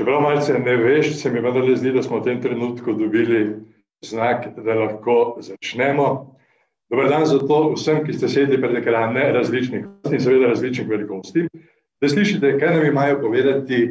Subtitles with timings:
[0.00, 3.40] Čeprav malce ne veš, se mi vendarle zdi, da smo v tem trenutku dobili
[4.00, 6.06] znak, da lahko začnemo.
[6.88, 11.44] Dobar dan za to vsem, ki ste sedeli pred ekrane različnih in seveda različnih velikosti,
[12.00, 13.82] da slišite, kaj nam imajo povedati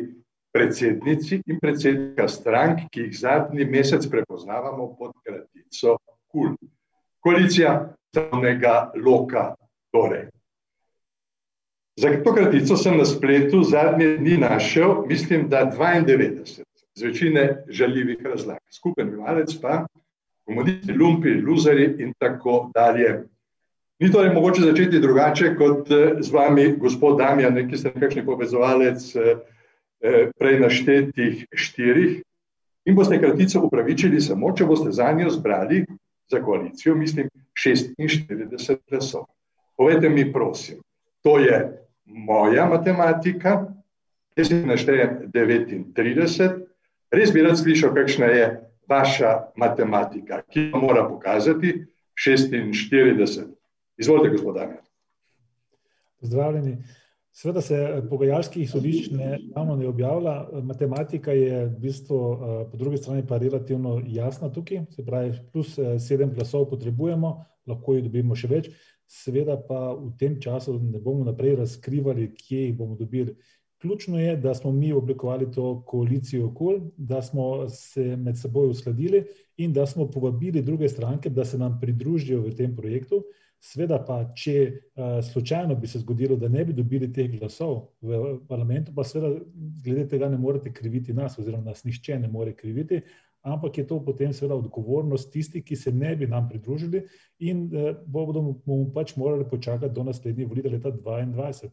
[0.54, 6.00] predsednici in predsednika strank, ki jih zadnji mesec prepoznavamo pod kratico
[6.34, 6.58] KUL.
[7.22, 7.76] Koalicija
[8.10, 9.52] stavnega loka
[9.94, 10.26] torej.
[12.00, 16.64] Za to kratico sem na spletu zadnje dni našel, mislim, da 92,
[16.96, 18.58] z večine žaljivih razlag.
[18.72, 19.86] Skupen imalec pa
[20.46, 23.24] komunisti, lumpi, luzeri in tako dalje.
[24.00, 25.88] Ni torej mogoče začeti drugače kot
[26.20, 29.04] z vami, gospod Damjan, ki ste nekakšni povezovalec
[30.40, 32.22] prej naštetih štirih
[32.86, 35.84] in boste kratico upravičili samo, če boste za njo zbrali
[36.32, 37.28] za koalicijo, mislim,
[37.60, 39.28] 46 glasov.
[39.76, 40.80] Povejte mi, prosim,
[41.24, 41.60] to je
[42.10, 43.66] moja matematika,
[44.36, 46.50] jaz si naštejem 39,
[47.12, 48.46] res bi rad slišal, kakšna je
[48.90, 51.86] vaša matematika, ki pa mora pokazati
[52.18, 53.46] 46.
[53.98, 54.84] Izvolite, gospod Damjan.
[56.20, 56.78] Pozdravljeni.
[57.32, 57.78] Seveda se
[58.10, 60.34] pogajalskih izhodišč ne, javno ne objavlja,
[60.66, 62.18] matematika je v bistvu
[62.72, 68.04] po drugi strani pa relativno jasna tukaj, se pravi, plus sedem glasov potrebujemo, lahko jih
[68.10, 68.72] dobimo še več,
[69.10, 73.36] seveda pa v tem času ne bomo naprej razkrivali, kje jih bomo dobili.
[73.82, 79.24] Ključno je, da smo mi oblikovali to koalicijo KUL, da smo se med seboj uskladili
[79.58, 83.24] in da smo povabili druge stranke, da se nam pridružijo v tem projektu.
[83.60, 84.82] Seveda pa, če
[85.32, 89.42] slučajno bi se zgodilo, da ne bi dobili teh glasov v parlamentu, pa seveda
[89.84, 93.02] glede tega ne morete kriviti nas oziroma nas nihče ne more kriviti,
[93.42, 97.06] ampak je to potem seveda odgovornost tistih, ki se ne bi nam pridružili
[97.40, 97.70] in
[98.06, 101.72] bomo pač morali počakati do naslednjih volitev leta dvaindvajset.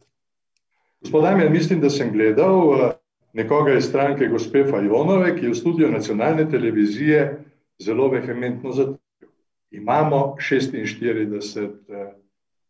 [1.01, 2.93] Gospod Damjan, mislim, da sem gledal
[3.33, 7.43] nekoga iz stranke gospe Fajonove, ki je v studiu nacionalne televizije
[7.83, 9.29] zelo vehementno zatrdil:
[9.71, 11.75] "Imamo šestinštirideset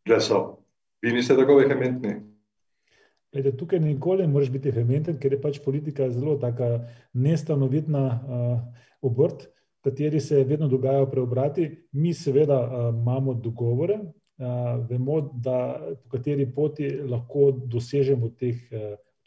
[0.06, 0.58] glasov."
[1.02, 2.16] Vi niste tako vehementni?
[3.31, 8.03] Glejte, tukaj nikoli ne moreš biti vehementen, ker je pač politika zelo taka nestanovitna
[9.02, 9.47] obrt,
[9.80, 11.88] v kateri se vedno dogajajo preobrati.
[11.91, 14.00] Mi seveda imamo dogovore,
[14.90, 18.56] vemo, da po kateri poti lahko dosežemo teh,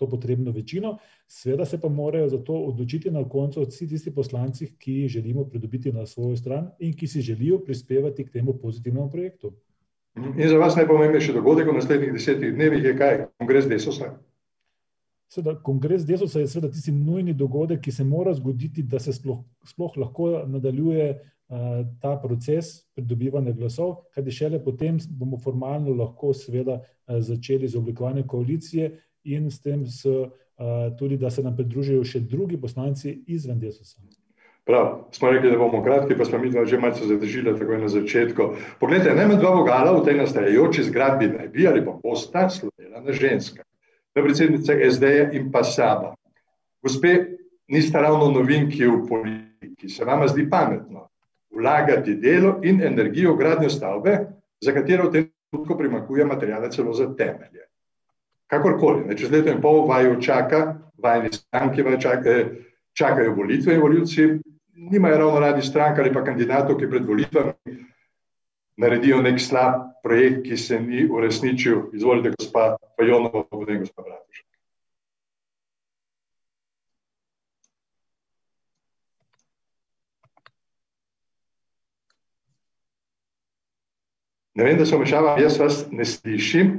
[0.01, 0.95] to potrebno večino,
[1.29, 5.93] seveda se pa morajo za to odločiti na koncu vsi tisti poslanci, ki želimo pridobiti
[5.93, 9.53] na svojo stran in ki si želijo prispevati k temu pozitivnemu projektu.
[10.17, 13.27] In za vas najpomembnejši dogodek v naslednjih desetih dnevih je kaj?
[13.39, 14.17] Kongres Desusa?
[15.31, 19.45] Seveda kongres Desusa je seveda tisti nujni dogodek, ki se mora zgoditi, da se sploh,
[19.63, 21.13] sploh lahko nadaljuje
[22.03, 28.91] ta proces pridobivanja glasov, kajti šele potem bomo formalno lahko seveda začeli z oblikovanjem koalicije
[29.25, 30.07] in s tem s
[30.99, 34.03] tudi, da se nam pridružijo še drugi poslanci izven Desusa.
[34.67, 38.51] Prav, smo rekli, da bomo kratki, pa sva midva že malce zadržila takoj na začetku.
[38.83, 43.15] Poglejte, najmanj dva vogala v tej nastajajoči zgradbi naj bi ali pa bosta slovela na
[43.15, 43.70] ženskah.
[44.15, 46.15] Je predsednica SD-ja in pa SAB-a.
[46.83, 47.13] Gospe,
[47.69, 51.09] nista ravno novinki v politiki, se vama zdi pametno
[51.51, 54.19] vlagati delo in energijo v gradnjo stavbe,
[54.61, 57.67] za katero v tem trenutku primanjkuje materiala celo za temelje?
[58.51, 61.99] Kakorkoli, ne, čez leto in pol vaju čaka, vajini stranki vaju
[62.93, 64.31] čakajo volitve in volivci
[64.81, 67.53] nimajo ravno radi strank ali pa kandidatov, ki pred volitvami
[68.81, 71.91] naredijo neki slab projekt, ki se ni uresničil.
[71.93, 74.47] Izvolite, gospa Fajonova, pa potem gospa Bratušek.
[84.55, 86.73] Ne vem, da se vmešavam, jaz vas ne slišim.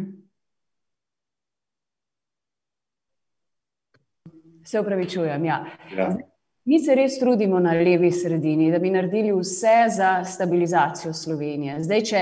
[4.65, 5.65] Se opravičujem, ja.
[5.95, 6.30] Ja.
[6.63, 11.79] Mi se res trudimo na levi sredini, da bi naredili vse za stabilizacijo Slovenije.
[11.81, 12.19] Zdaj, če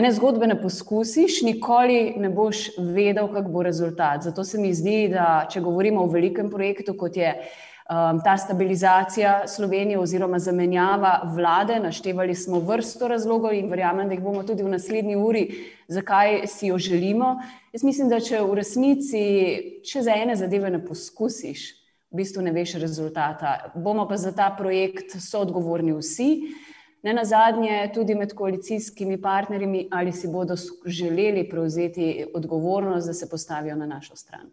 [0.00, 5.10] ene zgodbe ne poskusiš, nikoli ne boš vedel, kak bo rezultat, zato se mi zdi,
[5.12, 7.34] da če govorimo o velikem projektu, kot je
[8.24, 14.42] ta stabilizacija Slovenije oziroma zamenjava vlade, naštevali smo vrsto razlogov in verjamem, da jih bomo
[14.42, 15.48] tudi v naslednji uri,
[15.88, 17.36] zakaj si jo želimo.
[17.76, 19.26] Jaz mislim, da če v resnici,
[19.84, 21.74] če za ene zadeve ne poskusiš,
[22.16, 23.72] v bistvu ne veš rezultata.
[23.74, 26.28] Bomo pa za ta projekt soodgovorni vsi,
[27.04, 33.86] nenazadnje tudi med koalicijskimi partnerji, ali si bodo želeli prevzeti odgovornost, da se postavijo na
[33.86, 34.48] našo stran.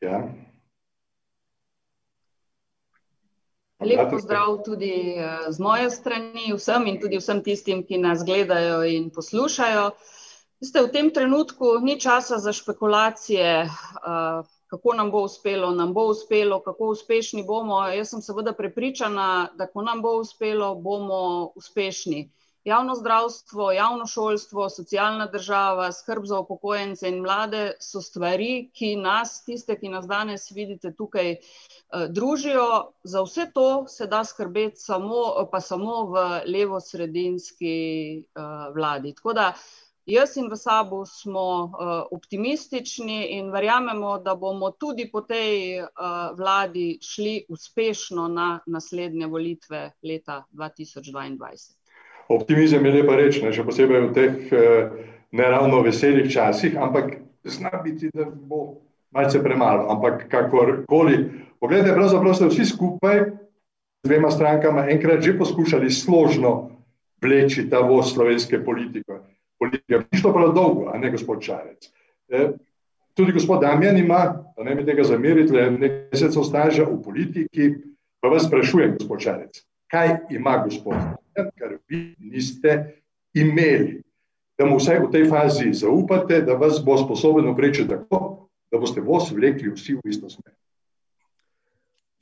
[0.00, 0.22] Ja.
[3.80, 5.16] Lep pozdrav tudi
[5.48, 9.90] z moje strani vsem in tudi vsem tistim, ki nas gledajo in poslušajo.
[10.60, 13.66] Veste, v tem trenutku ni časa za špekulacije,
[14.66, 17.80] kako nam bo uspelo, nam bo uspelo, kako uspešni bomo.
[17.88, 22.30] Jaz sem seveda prepričana, da ko nam bo uspelo, bomo uspešni
[22.66, 29.44] javno zdravstvo, javno šolstvo, socialna država, skrb za upokojence in mlade so stvari, ki nas,
[29.44, 31.38] tiste, ki nas danes vidite tukaj, eh,
[32.10, 32.66] družijo.
[33.04, 37.76] Za vse to se da skrbeti samo, pa samo v levo-sredinski
[38.18, 38.42] eh,
[38.74, 39.14] vladi.
[39.14, 39.52] Tako da
[40.06, 45.82] jaz in v SAB-u smo eh, optimistični in verjamemo, da bomo tudi po tej
[46.36, 51.76] vladi šli uspešno na naslednje volitve leta 2022
[52.28, 54.90] optimizem je lepa reč, ne, še posebej v teh eh,
[55.36, 58.82] neravno veselih časih, ampak zna biti, da bo
[59.14, 59.86] malce premalo.
[59.94, 61.18] Ampak kakorkoli,
[61.62, 63.22] pogledajte, pravzaprav ste vsi skupaj
[64.02, 66.70] z dvema strankama enkrat že poskušali složno
[67.22, 69.22] vleči ta voz slovenske politike.
[69.58, 71.90] Politika ni šlo prav dolgo, a ne gospod Čarec.
[72.28, 72.48] E,
[73.16, 74.24] tudi gospod Damjan ima,
[74.56, 77.70] da ne mi tega zameriti, le nekaj mesecev staža v politiki,
[78.20, 79.62] pa vas sprašujem, gospod Čarec,
[79.92, 81.00] kaj ima gospod
[81.36, 83.02] kar vi niste
[83.34, 84.02] imeli.
[84.58, 89.00] Da mu vsaj v tej fazi zaupate, da vas bo sposoben opreči tako, da boste
[89.04, 90.54] vos vlekli vsi v isto smer.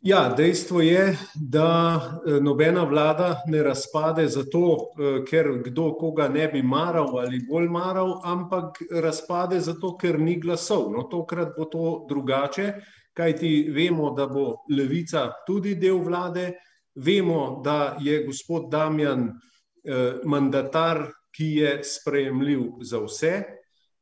[0.05, 6.49] Ja, dejstvo je, da eh, nobena vlada ne razpade zato, eh, ker kdo koga ne
[6.49, 10.93] bi maral ali bolj maral, ampak razpade zato, ker ni glasov.
[10.93, 12.75] No, tokrat bo to drugače,
[13.17, 16.53] kajti vemo, da bo levica tudi del vlade,
[16.95, 23.33] Vemo, da je gospod Damjan eh, mandatar, ki je sprejemljiv za vse,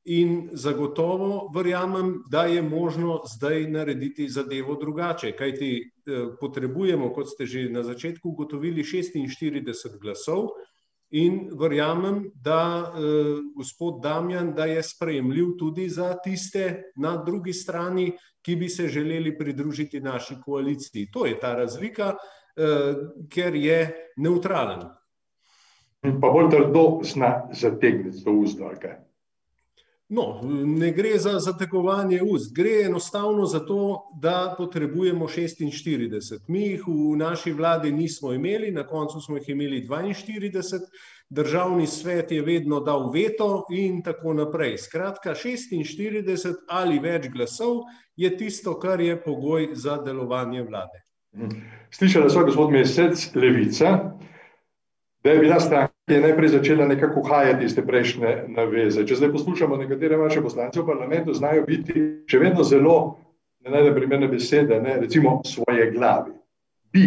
[0.04, 5.32] in zagotovo verjamem, da je možno zdaj narediti zadevo drugače.
[5.36, 5.91] Kajti
[6.40, 10.54] potrebujemo, kot ste že na začetku ugotovili, 46 glasov.
[11.12, 18.12] In verjamem, da eh, gospod Damjan, da je sprejemljiv tudi za tiste na drugi strani,
[18.42, 21.10] ki bi se želeli pridružiti naši koaliciji.
[21.12, 22.14] To je ta razlika.
[22.56, 22.94] Eh,
[23.32, 24.82] ker je neutralen.
[26.02, 28.96] Pa bolj trdo zna zategniti to uzdo, ali kaj?
[30.12, 36.40] No, ne gre za zategovanje ust, gre enostavno za to, da potrebujemo 46.
[36.48, 40.80] Mi jih v naši vladi nismo imeli, na koncu smo jih imeli 42,
[41.30, 44.76] državni svet je vedno dal veto in tako naprej.
[44.78, 47.80] Skratka, 46 ali več glasov
[48.16, 51.00] je tisto, kar je pogoj za delovanje vlade.
[51.90, 53.96] Slišali smo, gospod Mesec, levica,
[55.24, 59.06] da je bila stranka, je najprej začela nekako hajati iz te prejšnje naveze.
[59.06, 62.96] Če zdaj poslušamo nekatere vaše poslance v parlamentu, znajo biti še vedno zelo,
[63.62, 66.34] ne najdem primerne besede, ne, recimo svoje glavi.
[66.92, 67.04] Bi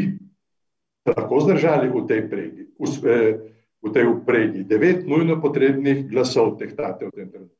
[1.05, 3.35] lahko zdržali v tej pregi, v, eh,
[3.83, 7.59] v tej upregi, devet nujno potrebnih glasov tehtate v tem trenutku.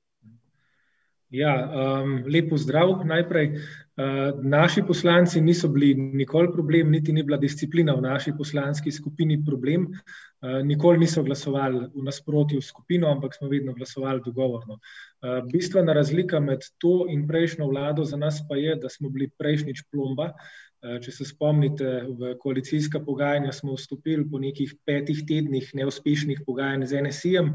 [1.35, 3.59] Ja, um, lepo zdrav najprej.
[3.95, 9.37] Uh, naši poslanci niso bili nikoli problem, niti ni bila disciplina v naši poslanski skupini
[9.45, 9.85] problem.
[9.87, 14.73] Uh, nikoli niso glasovali v nasprotju s skupino, ampak smo vedno glasovali dogovorno.
[14.73, 19.31] Uh, bistvena razlika med to in prejšnjo vlado za nas pa je, da smo bili
[19.37, 20.33] prejšnjič plomba.
[21.01, 27.01] Če se spomnite, v koalicijska pogajanja smo vstopili po nekih petih tednih neuspešnih pogajanj z
[27.01, 27.53] NSI-jem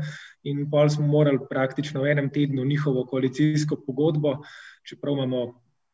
[0.50, 4.40] in pol smo morali praktično v enem tednu njihovo koalicijsko pogodbo,
[4.82, 5.44] čeprav imamo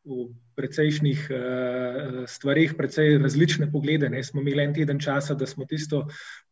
[0.06, 4.08] v precejšnjih uh, stvarih, precej različne poglede.
[4.08, 4.22] Ne.
[4.24, 6.04] Smo imeli en teden časa, da smo tisto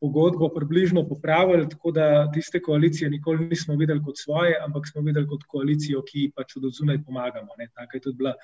[0.03, 5.31] pogodbo približno popravili, tako da tiste koalicije nikoli nismo videli kot svoje, ampak smo videli
[5.31, 7.55] kot koalicijo, ki pač od zunaj pomagamo.
[7.75, 8.35] Taka je tudi bila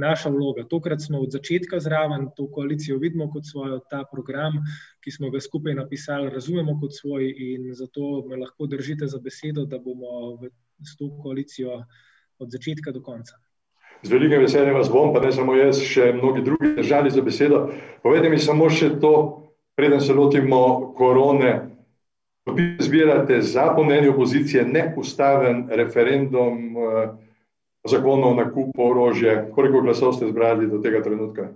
[0.00, 0.64] naša vloga.
[0.70, 4.58] Tokrat smo od začetka zraven, to koalicijo vidimo kot svojo, ta program,
[5.04, 9.68] ki smo ga skupaj napisali, razumemo kot svoj in zato me lahko držite za besedo,
[9.68, 11.82] da bomo v, s to koalicijo
[12.38, 13.38] od začetka do konca.
[14.04, 17.70] Z velikim veseljem vas bom, pa ne samo jaz, še mnogi drugi držali za besedo.
[18.04, 19.14] Povejte mi samo še to,
[19.76, 21.54] preden se lotimo korone.
[22.44, 29.46] Podpis zbirate za pomenje opozicije neustaven referendum o zakonu o nakupu orožja.
[29.54, 31.48] Koliko glasov ste zbrali do tega trenutka?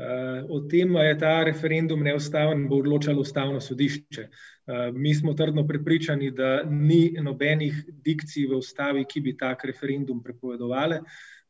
[0.00, 4.22] Uh, o tem, je ta referendum neustaven, bo odločalo ustavno sodišče.
[4.22, 10.22] Uh, mi smo trdno prepričani, da ni nobenih dikcij v ustavi, ki bi tak referendum
[10.22, 11.02] prepovedovali.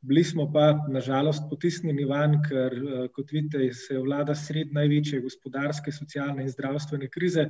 [0.03, 5.21] Bili smo pa nažalost potisnjeni van, ker eh, kot vidite, se je vlada sred največje
[5.21, 7.45] gospodarske, socialne in zdravstvene krize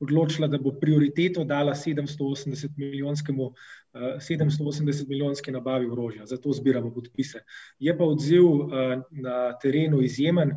[0.00, 3.50] odločila, da bo prioriteto dala 780 milijonskemu.
[3.96, 7.42] 780 eh, milijonski nabavi orožja, zato zbiramo podpise.
[7.78, 10.54] Je pa odziv eh, na terenu izjemen.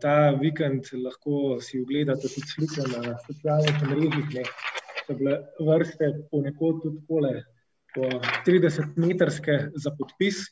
[0.00, 4.50] Ta vikend lahko si ogledate tudi slike na socialnih mrežah,
[5.06, 7.32] so bile vrste ponekod tudi tole
[7.94, 8.08] po
[8.46, 10.46] 30 metrske za podpis.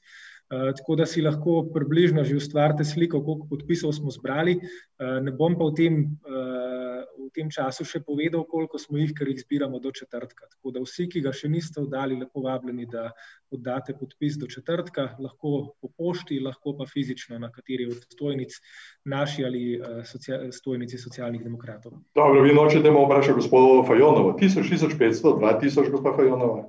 [0.52, 4.60] tako da si lahko približno že ustvarite sliko, koliko podpisov smo zbrali.
[5.00, 5.94] Ne bom pa v tem
[7.34, 10.46] tem času še povedal, koliko smo jih, ker jih zbiramo do četrtka.
[10.52, 13.10] Tako da vsi, ki ga še niste oddali, lepo vabljeni, da
[13.52, 18.56] oddate podpis do četrtka, lahko po pošti, lahko pa fizično na kateri od stojnic
[19.08, 21.98] naši ali uh, socia stojnici socialnih demokratov.
[22.16, 26.66] Dobro, vi nočete mu vprašati gospodo Fajonovo, 1500, 2000, gospod Fajonova.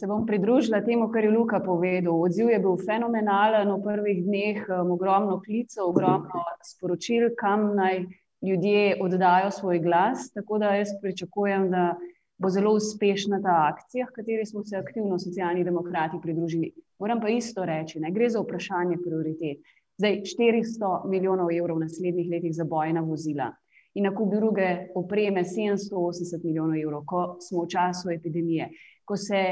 [0.00, 2.14] Se bom pridružila temu, kar je Luka povedal.
[2.24, 8.06] Odziv je bil fenomenalen v prvih dneh, ogromno klicev, ogromno sporočil, kam naj
[8.40, 10.30] ljudje oddajo svoj glas.
[10.32, 11.98] Tako da jaz pričakujem, da
[12.40, 16.70] bo zelo uspešna ta akcija, v kateri smo se aktivno socialni demokrati pridružili.
[16.98, 19.60] Moram pa isto reči, ne gre za vprašanje prioritet.
[20.00, 23.50] Zdaj 400 milijonov evrov v naslednjih letih za bojna vozila
[23.94, 28.70] in na kup druge opreme 780 milijonov evrov, ko smo v času epidemije,
[29.04, 29.42] ko se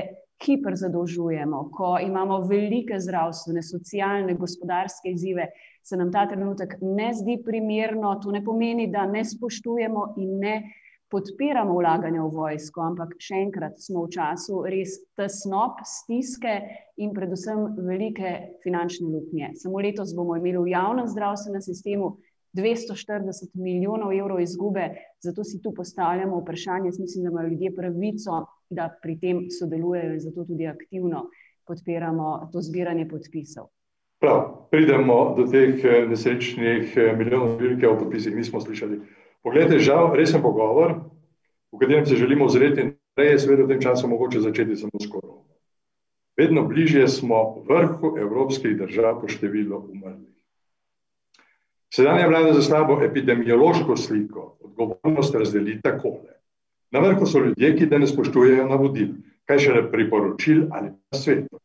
[0.45, 5.49] hiper zadolžujemo, ko imamo velike zdravstvene, socialne, gospodarske izzive,
[5.83, 8.15] se nam ta trenutek ne zdi primerno.
[8.23, 10.55] To ne pomeni, da ne spoštujemo in ne
[11.09, 16.55] podpiramo vlaganja v vojsko, ampak še enkrat smo v času res tesnob, stiske
[17.01, 19.55] in predvsem velike finančne luknje.
[19.57, 22.13] Samo letos bomo imeli v javnem zdravstvenem sistemu
[22.57, 24.91] 240 milijonov evrov izgube,
[25.25, 26.93] zato si tu postavljamo vprašanje.
[26.93, 31.29] Jaz mislim, da imajo ljudje pravico, da pri tem sodelujejo in zato tudi aktivno
[31.67, 33.69] podpiramo to zbiranje podpisov.
[34.19, 39.01] Prav, pridemo do teh eh, nesrečnih eh, milijonov ki o podpisih nismo slišali.
[39.43, 40.97] Poglejte, žal, resen pogovor,
[41.73, 45.45] v katerem se želimo ozreti, da je seveda v tem času mogoče začeti samo skoro.
[46.37, 50.35] Vedno bližje smo vrhu evropskih držav po številu umrlih.
[51.95, 56.28] Sedanja vlada za slabo epidemiološko sliko odgovornost razdeli takole.
[56.91, 59.09] Na vrhu so ljudje, ki da ne spoštujejo navodil,
[59.49, 61.61] kaj šele priporočil ali pa svetov.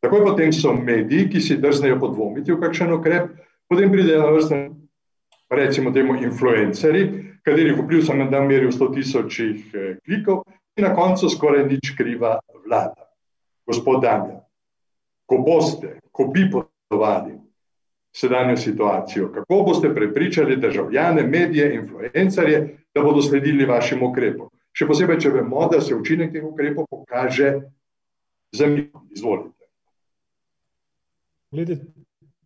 [0.00, 3.34] Takoj potem so mediji, ki si drznejo podvomiti v kakšen ukrep,
[3.68, 4.60] potem pridejo na vrste,
[5.50, 7.02] recimo temu, influenceri,
[7.44, 10.44] katerih vpliv sem dan meril v 100 tisočih eh, klikov
[10.78, 13.10] in na koncu skoraj nič kriva vlada.
[13.68, 14.40] Gospod Damjan,
[15.28, 17.36] ko boste, ko bi podovali
[18.10, 24.50] sedanjo situacijo, kako boste prepričali državljane, medije, influencerje, da bodo sledili vašim ukrepom?
[24.76, 27.54] Še posebej, če vemo, da se učinek teh ukrepov pokaže
[28.54, 29.08] za mikom.
[29.10, 29.66] Izvolite.
[31.50, 31.80] Glede,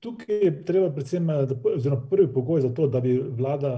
[0.00, 3.74] tukaj je treba predvsem, eh, oziroma prvi pogoj za to, da bi vlada,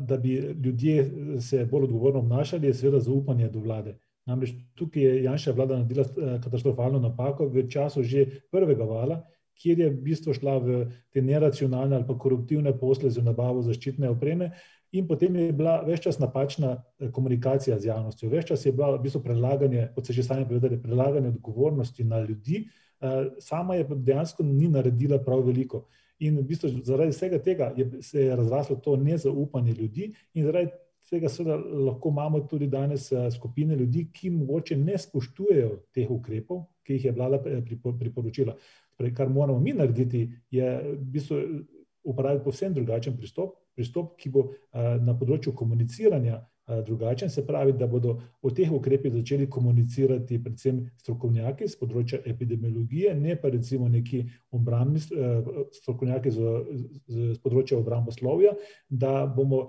[0.00, 0.32] da bi
[0.64, 3.92] ljudje se bolj odgovorno obnašali, je seveda zaupanje do vlade.
[4.28, 9.22] Namreč tukaj je Janša vlada naredila eh, katastrofalno napako v času že prvega vala,
[9.58, 10.80] kjer je v bistvu šla v
[11.12, 14.52] te neracionalne ali pa koruptivne posle za nabavo zaščitne opreme.
[14.92, 18.94] In potem je bila več čas napačna eh, komunikacija z javnostjo, več čas je bila
[18.96, 22.64] v bistvu prelaganje, kot se že sami povedali, prelaganje odgovornosti na ljudi,
[23.00, 25.84] Eh, sama je dejansko ni naredila prav veliko.
[26.18, 30.72] In v bistvu zaradi vsega tega je, se je razraslo to nezaupanje ljudi, in zaradi
[31.10, 36.64] tega seveda lahko imamo tudi danes eh, skupine ljudi, ki mogoče ne spoštujejo teh ukrepov,
[36.82, 37.38] ki jih je vlada
[38.00, 38.56] priporočila.
[38.98, 41.40] Torej, kar moramo mi narediti, je v bistvu
[42.08, 46.40] uporabiti povsem drugačen pristop, pristop, ki bo na področju komuniciranja
[46.86, 53.14] drugačen, se pravi, da bodo o teh ukrepih začeli komunicirati predvsem strokovnjaki z področja epidemiologije,
[53.16, 56.52] ne pa recimo neki obrambni strokovnjaki z,
[57.08, 58.52] z, z področja obramboslovja,
[58.90, 59.68] da bomo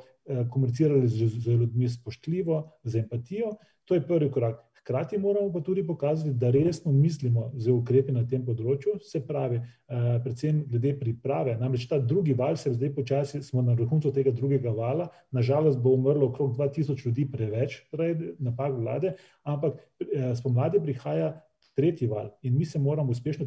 [0.52, 3.56] komunicirali z, z ljudmi spoštljivo, z empatijo.
[3.88, 4.60] To je prvi korak.
[4.90, 9.60] Hkrati moramo pa tudi pokazati, da resno mislimo z ukrepi na tem področju, se pravi,
[9.62, 11.54] eh, predvsem glede priprave.
[11.60, 15.94] Namreč ta drugi val, se zdaj počasi smo na vrhuncu tega drugega vala, nažalost bo
[15.94, 21.36] umrlo okrog 2000 ljudi preveč, torej napak vlade, ampak eh, spomladi prihaja
[21.76, 23.46] tretji val in mi se moramo uspešno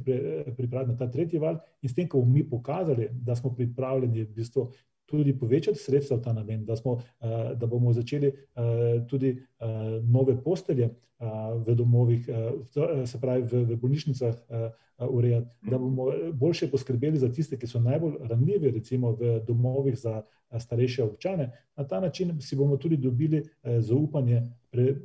[0.56, 1.58] pripraviti na ta tretji val.
[1.82, 4.70] In s tem, ko bomo mi pokazali, da smo pripravljeni v bistvu
[5.12, 9.66] tudi povečati sredstva v ta namen, da, smo, eh, da bomo začeli eh, tudi eh,
[10.02, 10.94] nove postelje
[11.66, 12.24] v domovih,
[13.06, 14.40] se pravi v, v bolnišnicah
[15.06, 20.24] urejati, da bomo boljše poskrbeli za tiste, ki so najbolj ranljivi, recimo v domovih za
[20.50, 21.46] starejše občane.
[21.78, 24.42] Na ta način si bomo tudi dobili zaupanje
[24.74, 24.96] pre,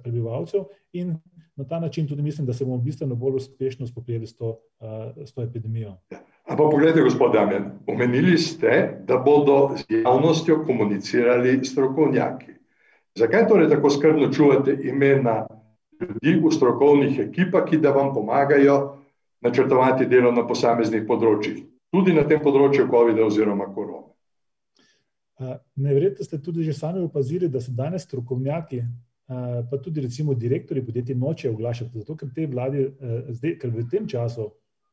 [0.00, 0.64] prebivalcev
[0.96, 1.12] in
[1.56, 4.56] na ta način tudi mislim, da se bomo bistveno bolj uspešno spoprijeli s to,
[5.24, 5.98] s to epidemijo.
[6.46, 12.52] Ampak, pogledajte, gospod Damien, omenili ste, da bodo z javnostjo komunicirali strokovnjaki.
[13.18, 15.46] Zakaj torej tako skrbno čuvate imena
[16.00, 18.76] ljudi v strokovnih ekipah, ki da vam pomagajo
[19.40, 24.06] načrtovati delo na posameznih področjih, tudi na tem področju COVID-a oziroma korona?
[25.74, 28.84] Neverjetno ste tudi že sami opazili, da se danes strokovnjaki,
[29.26, 32.86] pa tudi recimo direktori podjetij nočejo oglašati, zato ker te vlade,
[33.58, 34.46] ker v tem času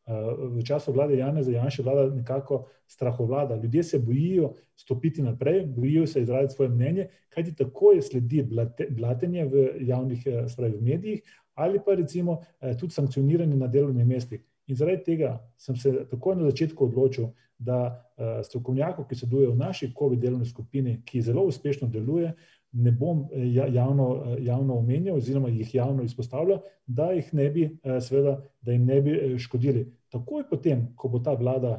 [0.06, 3.56] v času vlade Jana Zajanša vlada nekako strahovlada.
[3.56, 8.48] Ljudje se bojijo stopiti naprej, bojijo se izraziti svoje mnenje, kajti tako je sledi
[8.90, 11.22] blatenje v javnih spravi, v medijih
[11.54, 12.42] ali pa recimo
[12.80, 14.42] tudi sankcioniranje na delovnih mestih.
[14.68, 17.28] In zaradi tega sem se takoj na začetku odločil,
[17.60, 18.04] da
[18.44, 22.34] strokovnjakov, ki sodelujejo v naši COVID delovni skupini, ki zelo uspešno deluje,
[22.74, 27.68] ne bom ja, javno, javno omenjal oziroma jih javno izpostavljal, da jih ne bi,
[28.02, 29.86] seveda, da jim ne bi škodili.
[30.10, 31.76] Takoj potem, ko bo ta vlada,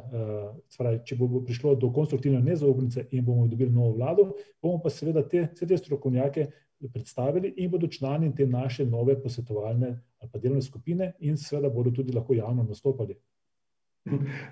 [0.70, 4.30] spravi, če bo prišlo do konstruktivne nezaupnice in bomo dobili novo vlado,
[4.62, 6.46] bomo pa seveda te, vse te strokovnjake
[6.92, 11.90] predstavili in bodo člani te naše nove posvetovalne ali pa delovne skupine in seveda bodo
[11.90, 13.16] tudi lahko javno nastopali.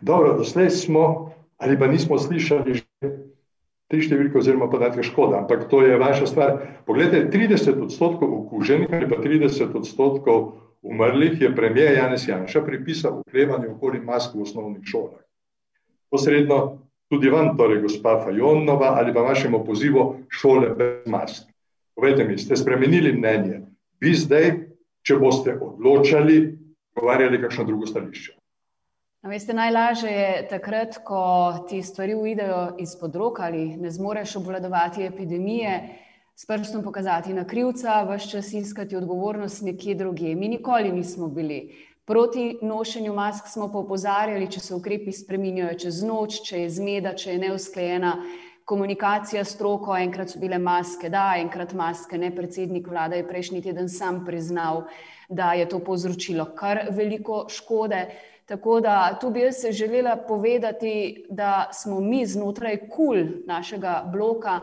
[0.00, 2.80] Dobro, doslej smo ali pa nismo slišali
[3.92, 6.54] te številke oziroma podatke škoda, ampak to je vaša stvar.
[6.88, 10.46] Poglejte, trideset odstotkov okuženih ali pa trideset odstotkov
[10.80, 15.20] umrlih je premier Janez Janša pripisal oklevanju okoli mask v osnovnih šolah.
[16.08, 16.58] Posredno
[17.12, 21.52] tudi vam, torej gospa Fajonova, ali pa vašemu pozivu šole brez mask.
[21.92, 23.60] Povejte mi, ste spremenili mnenje,
[24.00, 24.54] vi zdaj,
[25.04, 26.56] če boste odločali,
[26.96, 28.41] pogovarjali kakšno drugo stališče?
[29.22, 31.18] Veste, najlažje je takrat, ko
[31.68, 35.76] ti stvari uidejo izpod rok ali ne zmoreš obvladovati epidemije,
[36.34, 40.34] s prstom pokazati na krivca, ves čas iskati odgovornost nekje drugje.
[40.34, 41.60] Mi nikoli nismo bili
[42.04, 47.14] proti nošenju mask, smo pa opozarjali, če se ukrepi spreminjajo čez noč, če je zmeda,
[47.14, 48.16] če je neusklajena
[48.64, 53.62] komunikacija s stroko, enkrat so bile maske da, enkrat maske ne, predsednik vlade je prejšnji
[53.70, 54.82] teden sam priznal,
[55.28, 58.06] da je to povzročilo kar veliko škode.
[58.52, 63.16] Tako da tu bi jaz želela povedati, da smo mi znotraj KUL
[63.46, 64.60] našega bloka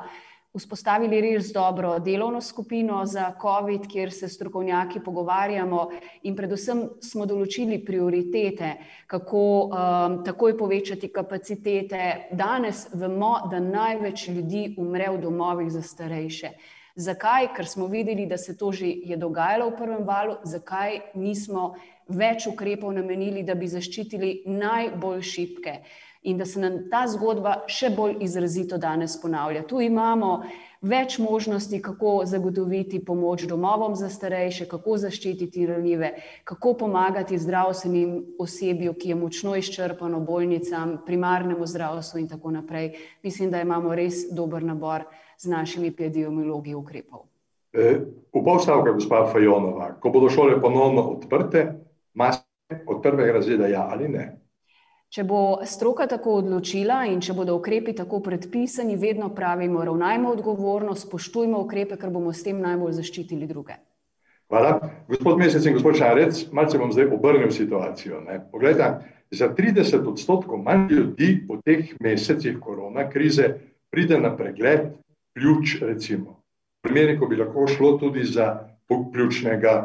[0.54, 5.88] vzpostavili res dobro delovno skupino za covid, kjer se strokovnjaki pogovarjamo
[6.22, 8.76] in predvsem smo določili prioritete,
[9.08, 12.30] kako um, takoj povečati kapacitete.
[12.32, 16.54] Danes vemo, da največ ljudi umre v domovih za starejše.
[17.00, 17.54] Zakaj?
[17.56, 21.74] Ker smo videli, da se to že je dogajalo v prvem valu, zakaj nismo
[22.08, 25.80] več ukrepov namenili, da bi zaščitili najbolj šibke
[26.28, 29.64] in da se nam ta zgodba še bolj izrazito danes ponavlja.
[29.64, 30.42] Tu imamo
[30.82, 36.14] več možnosti, kako zagotoviti pomoč domovom za starejše, kako zaščititi ranljive,
[36.44, 42.94] kako pomagati zdravstvenim osebju, ki je močno izčrpano, bolnicam, primarnemu zdravstvu in tako naprej.
[43.24, 45.04] Mislim, da imamo res dober nabor
[45.38, 47.28] z našimi epidemiologi ukrepov.
[47.74, 48.00] E,
[48.34, 51.68] v pol stavka, gospa Fajonova, ko bodo šole ponovno odprte,
[52.14, 54.26] maske od prvega razreda, ja ali ne?
[55.10, 60.94] Če bo stroka tako odločila in če bodo ukrepi tako predpisani, vedno pravimo, ravnajmo odgovorno,
[60.94, 63.80] spoštujmo ukrepe, ker bomo s tem najbolj zaščitili druge.
[64.50, 64.76] Hvala.
[65.10, 68.22] Gospod Mesec in gospod Šarec, malce bom zdaj obrnil situacijo.
[68.28, 68.38] Ne.
[68.52, 68.92] Poglejte,
[69.34, 73.50] za trideset odstotkov manj ljudi v teh mesecih korona krize
[73.90, 74.92] pride na pregled
[75.34, 76.38] pljuč, recimo.
[76.80, 78.52] V primeri, ko bi lahko šlo tudi za
[78.90, 79.76] pljučnega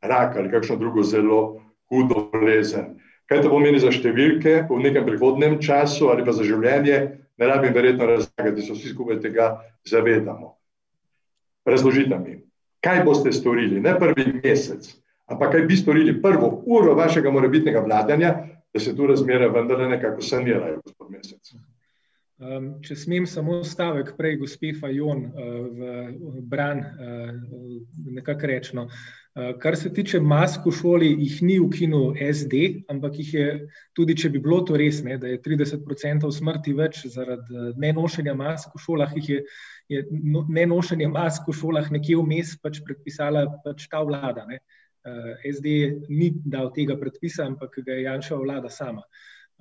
[0.00, 3.01] raka ali kakšno drugo zelo hudo bolezen.
[3.30, 6.98] Kaj to pomeni za številke v nekem prihodnem času ali pa za življenje,
[7.38, 9.52] ne rabim verjetno razlagati, se vsi skupaj tega
[9.88, 10.52] zavedamo.
[11.66, 12.40] Razložite mi,
[12.82, 14.88] kaj boste storili, ne prvi mesec,
[15.30, 18.34] ampak kaj bi storili prvo uro vašega morebitnega vladanja,
[18.72, 21.52] da se tu razmere vendarle nekako sanirajo, gospod Mesec.
[22.42, 27.34] Um, če smem samo stavek prej, gospe Fajon, uh, v bran, uh,
[28.16, 28.86] nekako rečno.
[28.88, 33.46] Uh, kar se tiče mask v šoli, jih ni ukinil SD, ampak jih je,
[33.96, 38.34] tudi če bi bilo to res, ne, da je 30% smrti več zaradi eh, nenošenja
[38.36, 39.40] mask v šolah, jih je,
[39.88, 44.44] je no, nenošenje mask v šolah nekje vmes pač predpisala pač ta vlada.
[44.50, 44.60] Ne.
[45.02, 45.76] Eh, SD
[46.12, 49.06] ni dal tega predpisa, ampak ga je Janšova vlada sama.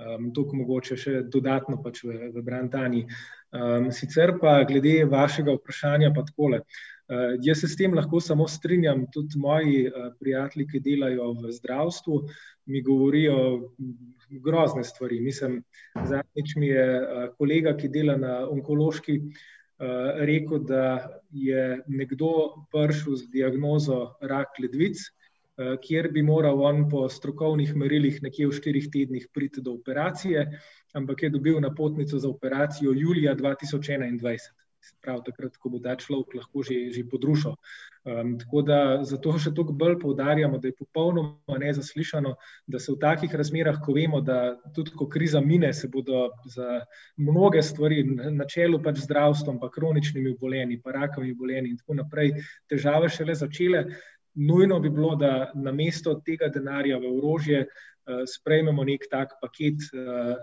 [0.01, 3.03] Um, to, mogoče še dodatno pač v, v Brantani.
[3.53, 6.63] Um, sicer pa glede vašega vprašanja pa takole.
[6.63, 11.25] Uh, Uh, jaz se s tem lahko samo strinjam, tudi moji uh, prijatelji, ki delajo
[11.41, 12.19] v zdravstvu,
[12.71, 13.35] mi govorijo
[14.45, 15.19] grozne stvari.
[15.19, 15.57] Mislim,
[16.07, 20.85] zadnjič mi je uh, kolega, ki dela na onkološki, uh, rekel, da
[21.35, 22.31] je nekdo
[22.71, 23.99] prišel z diagnozo
[24.31, 29.59] rak ledvic, uh, kjer bi moral on po strokovnih merilih nekje v štirih tednih priti
[29.59, 30.47] do operacije,
[30.95, 34.60] ampak je dobil napotnico za operacijo julija 2021
[35.01, 37.55] prav takrat, ko bo ta človek lahko že, že podrušil.
[38.01, 42.33] Um, tako da zato še toliko bolj poudarjamo, da je popolnoma nezaslišano,
[42.65, 46.81] da se v takih razmerah, ko vemo, da tudi ko kriza mine, se bodo za
[47.17, 48.01] mnoge stvari,
[48.33, 52.33] na čelu pač zdravstvom, pa kroničnimi obolenji, pa rakavimi obolenji in tako naprej,
[52.69, 53.85] težave šele začele.
[54.33, 57.65] nujno bi bilo, da na mesto tega denarja v orožje
[58.05, 59.83] sprejmemo nek tak paket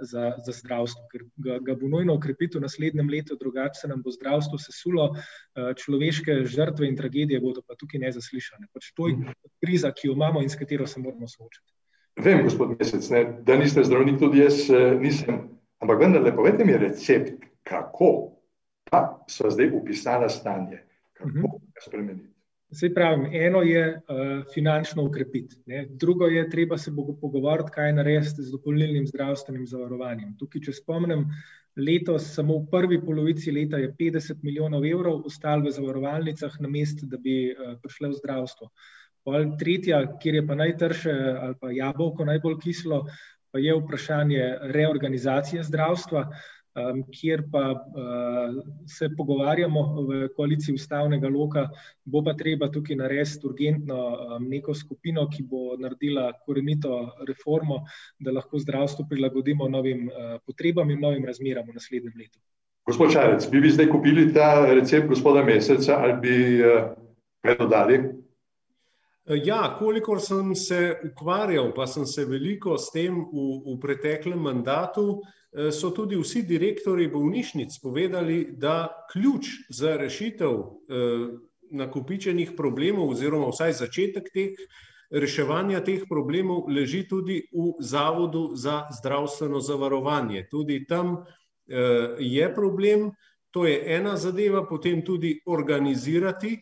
[0.01, 4.03] za, za zdravstvo, ker ga, ga bo nujno ukrepiti v naslednjem letu, drugače se nam
[4.03, 5.09] bo zdravstvo sesulo,
[5.55, 8.71] človeške žrtve in tragedije bodo pa tukaj nezaslišane.
[8.73, 11.73] Pač to je kriza, ki jo imamo in s katero se moramo soočiti.
[12.19, 14.65] Vem, gospod Mesec, ne, da niste zdravnik, tudi jaz
[14.99, 15.45] nisem,
[15.79, 18.39] ampak vendarle povejte mi recept, kako
[18.91, 20.83] pa so zdaj upisala stanje,
[21.15, 22.38] kako ga spremeniti.
[22.69, 25.57] Sej pravim, eno je uh, finančno ukrepiti,
[25.89, 30.35] drugo je, treba se bo pogovoriti, kaj narediti z dopolnilnim zdravstvenim zavarovanjem.
[30.37, 31.25] Tukaj, če spomnim,
[31.81, 37.09] letos samo v prvi polovici leta je 50 milijonov evrov ostalo v zavarovalnicah, na mestu,
[37.09, 38.71] da bi uh, prišle v zdravstvo.
[39.25, 43.07] Pol tretja, kjer je pa najtrše ali pa jabolko najbolj kislo,
[43.49, 44.45] pa je vprašanje
[44.77, 46.29] reorganizacije zdravstva.
[46.29, 51.69] Uh, um, kjer pa uh, se pogovarjamo v koaliciji ustavnega loka,
[52.05, 57.85] bo pa treba tukaj narediti urgentno um, neko skupino, ki bo naredila korenito reformo,
[58.19, 62.39] da lahko zdravstvo prilagodimo novim uh, potrebam in novim razmeram v naslednjem letu.
[62.89, 66.95] Gospod Čarec, bi vi zdaj kupili ta recept gospoda Meseca ali bi uh,
[67.45, 68.01] kaj dodali?
[69.29, 75.21] Ja, kolikor sem se ukvarjal, pa sem se veliko s tem v, v preteklem mandatu,
[75.53, 81.29] Eh, so tudi vsi direktori bolnišnic povedali, da ključ za rešitev eh,
[81.71, 84.61] nakupičenih problemov oziroma vsaj začetek teh
[85.11, 90.45] reševanja teh problemov leži tudi v Zavodu za zdravstveno zavarovanje.
[90.51, 93.11] Tudi tam eh, je problem,
[93.51, 96.59] to je ena zadeva, potem tudi organizirati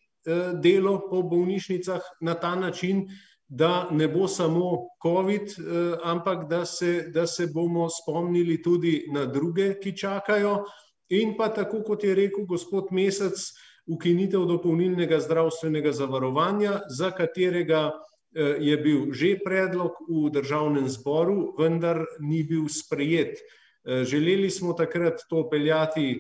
[0.62, 3.06] delo po bolnišnicah na ta način,
[3.48, 9.24] da ne bo samo COVID, eh, ampak da se, da se bomo spomnili tudi na
[9.24, 10.64] druge, ki čakajo.
[11.08, 13.38] In pa tako, kot je rekel gospod Mesec,
[13.86, 17.92] ukinitev dopolnilnega zdravstvenega zavarovanja, za katerega
[18.34, 23.38] eh, je bil že predlog v državnem zboru, vendar ni bil sprejet.
[23.86, 26.18] Eh, želeli smo takrat to peljati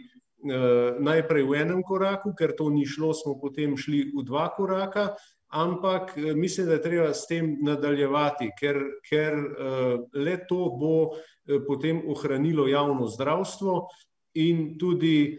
[1.00, 5.10] najprej v enem koraku, ker to ni šlo, smo potem šli v dva koraka
[5.48, 11.10] ampak eh, mislim, da je treba s tem nadaljevati, ker, ker eh, le to bo
[11.14, 13.86] eh, potem ohranilo javno zdravstvo
[14.34, 15.38] in tudi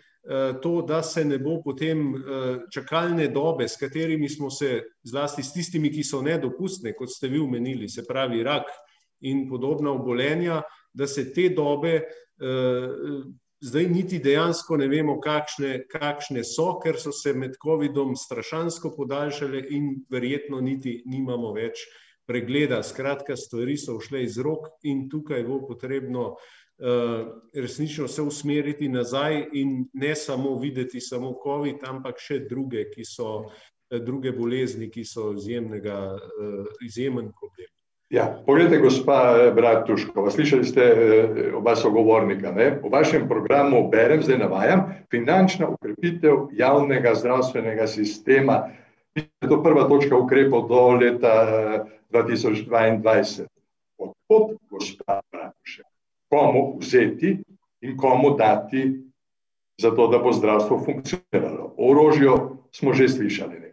[0.62, 2.10] to, da se ne bo potem
[2.74, 7.40] čakalne dobe, s katerimi smo se, zlasti s tistimi, ki so nedopustne, kot ste vi
[7.40, 8.68] omenili, se pravi rak
[9.24, 10.58] in podobna obolenja,
[10.92, 12.02] da se te dobe
[13.60, 19.64] Zdaj, niti dejansko ne vemo, kakšne, kakšne so, ker so se med COVID-om strašansko podaljšale,
[19.74, 21.82] in verjetno niti nimamo več
[22.30, 22.84] pregleda.
[22.86, 27.24] Skratka, stvari so šle iz rok, in tukaj bo potrebno uh,
[27.56, 33.32] resnično se usmeriti nazaj in ne samo videti samo COVID, ampak še druge, ki so
[33.42, 37.74] uh, druge bolezni, ki so izjemnega, uh, izjemen problem.
[38.10, 42.52] Ja, poglejte, gospa eh, Bratuškova, slišali ste eh, oba sogovornika.
[42.56, 42.70] Ne?
[42.80, 48.70] V vašem programu berem, zdaj navajam, finančna ukrepitev javnega zdravstvenega sistema.
[49.44, 51.36] To je prva točka ukrepov do leta
[52.14, 53.44] 2022.
[53.44, 53.48] Eh,
[53.98, 55.86] Odkot, gospa Bratušek,
[56.32, 57.36] komu vzeti
[57.82, 59.04] in komu dati
[59.82, 61.74] za to, da bo zdravstvo funkcioniralo?
[61.78, 63.60] O orožju smo že slišali.
[63.60, 63.67] Ne?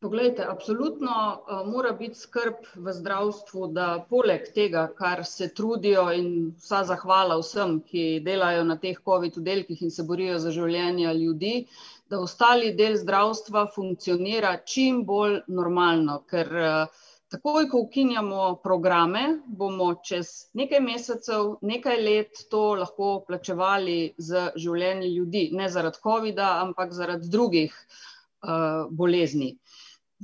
[0.00, 6.30] Poglejte, absolutno uh, mora biti skrb v zdravstvu, da poleg tega, kar se trudijo in
[6.56, 11.66] vsa zahvala vsem, ki delajo na teh COVID oddelkih in se borijo za življenja ljudi,
[12.08, 16.22] da ostali del zdravstva funkcionira čim bolj normalno.
[16.32, 24.14] Ker uh, takoj, ko ukinjamo programe, bomo čez nekaj mesecev, nekaj let to lahko plačevali
[24.16, 25.50] z življenji ljudi.
[25.60, 29.58] Ne zaradi COVID-a, ampak zaradi drugih uh, bolezni.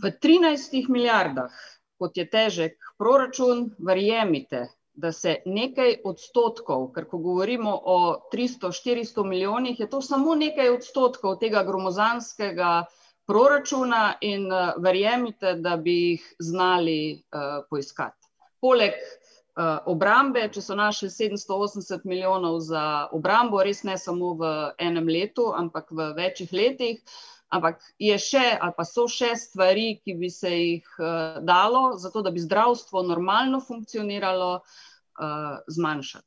[0.03, 1.53] V 13 milijardah,
[1.97, 7.97] kot je težek proračun, verjemite, da se nekaj odstotkov, ker ko govorimo o
[8.33, 12.85] 300-400 milijonih, je to samo nekaj odstotkov tega gromozanskega
[13.27, 18.29] proračuna in uh, verjemite, da bi jih znali uh, poiskati.
[18.61, 22.85] Poleg uh, obrambe, če so našli 780 milijonov za
[23.17, 28.45] obrambo, res ne samo v enem letu, ampak v večjih letih, uh, ampak je še
[28.61, 33.03] ali pa so še stvari, ki bi se jih uh, dalo, zato da bi zdravstvo
[33.07, 36.27] normalno funkcioniralo, uh, zmanjšati.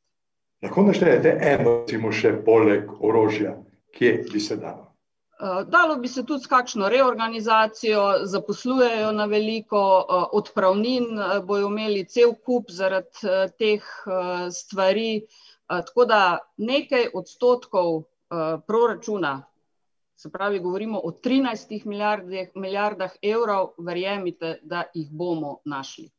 [0.64, 3.56] Lahko naštejete eno, recimo, še poleg orožja,
[3.96, 4.90] kje bi se dalo?
[5.40, 9.84] Uh, dalo bi se tudi s kakšno reorganizacijo, zaposlujejo na veliko,
[10.36, 11.14] odpravnin
[11.48, 13.86] bojo imeli cel kup zaradi teh
[14.52, 15.24] stvari.
[15.70, 18.02] Tako da nekaj odstotkov
[18.66, 19.36] proračuna
[20.20, 26.10] Se pravi, govorimo o 13 milijardah, milijardah evrov, verjemite, da jih bomo našli.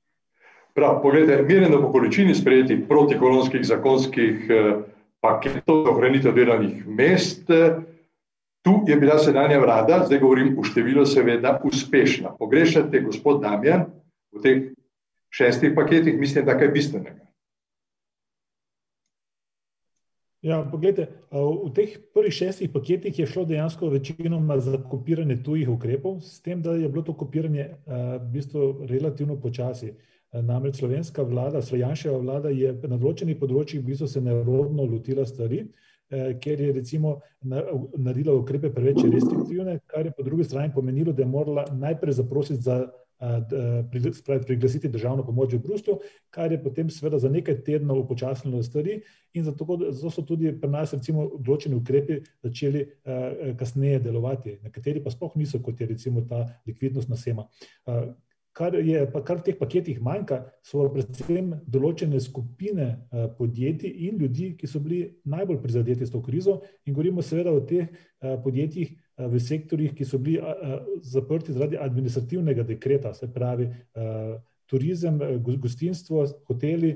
[0.75, 4.71] Prav, pogledajte, merjeno po količini sprejetih protikoronskih zakonskih eh,
[5.21, 7.77] paketov za ohranitev delovnih mest, eh,
[8.65, 12.33] tu je bila sedanja vlada, zdaj govorim v številu, seveda uspešna.
[12.39, 13.85] Pogrešate, gospod Damjan,
[14.33, 14.63] v teh
[15.29, 17.30] šestih paketih, mislim, da kaj bistvenega.
[20.41, 26.21] Ja, poglejte, v teh prvih šestih paketih je šlo dejansko večinoma za kopiranje tujih ukrepov,
[26.25, 29.93] s tem, da je bilo to kopiranje v bistvu relativno počasi.
[30.33, 35.65] Namreč slovenska vlada, slojanševa vlada je na določenih področjih v bistvu se nerodno lotila stvari,
[36.11, 41.29] ker je recimo naredila ukrepe preveč restriktivne, kar je po drugi strani pomenilo, da je
[41.29, 42.81] morala najprej zaprositi za
[44.13, 45.99] spravi, priglasiti državno pomoč v Bruslju,
[46.31, 49.01] kar je potem seveda za nekaj tednov upočasnilo stvari
[49.35, 52.87] in zato, zato so tudi pri nas recimo določeni ukrepi začeli
[53.59, 57.47] kasneje delovati, nekateri pa sploh niso, kot je recimo ta likvidnostna shema.
[58.53, 62.89] Kar je, kar v teh paketih manjka, so predvsem določene skupine
[63.39, 67.63] podjetij in ljudi, ki so bili najbolj prizadeti s to krizo, in govorimo seveda o
[67.63, 67.87] teh
[68.21, 68.91] podjetjih,
[69.29, 70.41] v sektorjih, ki so bili
[71.03, 73.69] zaprti zaradi administrativnega dekreta, se pravi
[74.71, 76.95] turizem, gostinstvo, hoteli,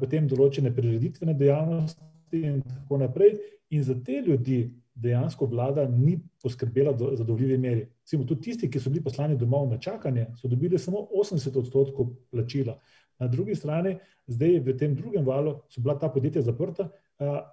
[0.00, 3.36] potem določene prireditvene dejavnosti in tako naprej.
[3.70, 4.64] In za te ljudi
[5.00, 7.84] dejansko vlada ni poskrbela v zadovoljivi meri.
[8.02, 12.10] Recimo tudi tisti, ki so bili poslani domov na čakanje, so dobili samo osemdeset odstotkov
[12.32, 12.74] plačila.
[13.20, 16.88] Na drugi strani zdaj v tem drugem valu so bila ta podjetja zaprta,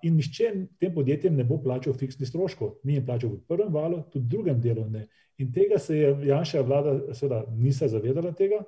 [0.02, 4.04] in nihče tem podjetjem ne bo plačal fiksnih stroškov, ni jim plačal v prvem valu,
[4.12, 5.08] tudi v drugem delu ne.
[5.38, 8.64] In tega se je Janševa vlada seveda ni se zavedala tega,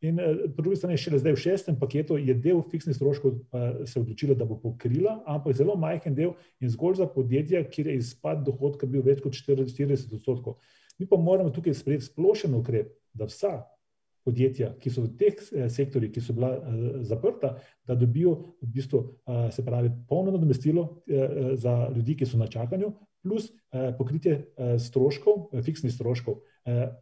[0.00, 0.18] in
[0.56, 3.38] po drugi strani šele zdaj v šestem paketu je del fiksnih stroškov
[3.86, 7.96] se odločila, da bo pokrila, ampak zelo majhen del in zgolj za podjetja, kjer je
[8.02, 10.58] izpad dohodka bil več kot štirideset odstotkov.
[10.98, 13.62] Mi pa moramo tukaj sprejeti splošen ukrep, da vsa
[14.28, 15.40] podjetja, ki so v teh
[15.72, 16.52] sektorjih, ki so bila
[17.08, 17.54] zaprta,
[17.88, 19.02] da dobijo v bistvu,
[19.54, 20.88] se pravi, polno nadomestilo
[21.56, 22.92] za ljudi, ki so na čakanju,
[23.24, 23.48] plus
[23.98, 24.36] pokritje
[24.78, 26.42] stroškov, fiksnih stroškov.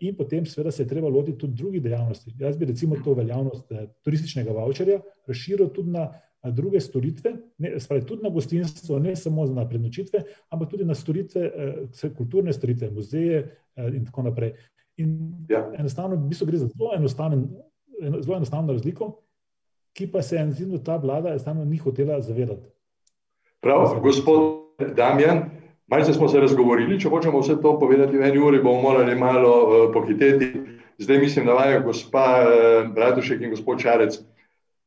[0.06, 2.32] In potem seveda se je treba lotiti tudi drugih dejavnosti.
[2.38, 3.72] Jaz bi recimo to veljavnost
[4.06, 6.08] turističnega vavčerja razširil tudi na
[6.52, 10.22] druge storitve, ne, se pravi tudi na gostinstvo, ne samo na prenočitve,
[10.54, 11.50] ampak tudi na storitve,
[12.16, 13.42] kulturne storitve, muzeje
[13.76, 14.52] in tako naprej.
[14.96, 15.46] In
[15.78, 17.48] enostavno v bistvu gre za zelo enostaven,
[18.20, 19.10] zelo enostavno razliko,
[19.92, 22.68] ki pa se zdi, da ta vlada enostavno ni hotela zavedati.
[23.60, 24.40] Prav, gospod
[24.96, 25.42] Damjan,
[25.86, 29.90] malce smo se razgovorili, če hočemo vse to povedati v eni uri, bomo morali malo
[29.92, 30.52] pohiteti.
[30.98, 32.24] Zdaj mislim, da vaju gospa
[32.94, 34.16] Bratušek in gospod Šarec.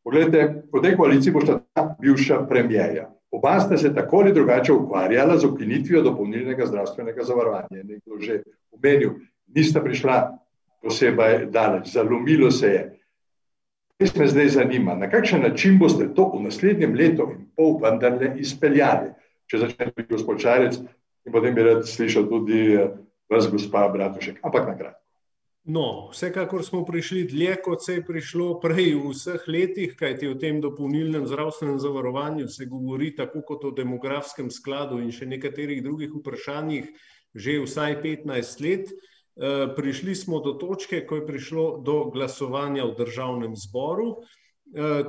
[0.04, 3.10] Poglejte, v tej koaliciji bosta dva bivša premierja.
[3.32, 8.42] Oba sta se tako ali drugače ukvarjala z ukinitvijo dopolnilnega zdravstvenega zavarovanja, nekdo že
[8.72, 9.20] omenil,
[9.56, 10.20] nista prišla
[10.84, 12.84] posebej daleč, zalomilo se je.
[14.00, 18.32] Res me zdaj zanima, na kakšen način boste to v naslednjem letu in pol vendarle
[18.40, 19.12] izpeljali?
[19.50, 22.78] Če začne tudi gospod Šarec in potem bi rad slišal tudi
[23.30, 25.04] vas, gospa Bratušek, ampak na kratko.
[25.70, 30.38] No, vsekakor smo prišli dlje, kot se je prišlo prej v vseh letih, kajti o
[30.40, 36.16] tem dopolnilnem zdravstvenem zavarovanju se govori tako kot o demografskem skladu in še nekaterih drugih
[36.16, 36.90] vprašanjih
[37.36, 38.90] že vsaj petnajst let.
[39.76, 44.16] Prišli smo do točke, ko je prišlo do glasovanja v državnem zboru,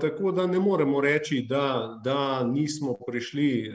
[0.00, 3.72] tako da ne moremo reči, da, da nismo prišli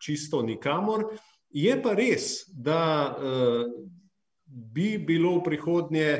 [0.00, 1.04] čisto nikamor.
[1.50, 3.16] Je pa res, da
[4.46, 6.10] bi bilo v prihodnje,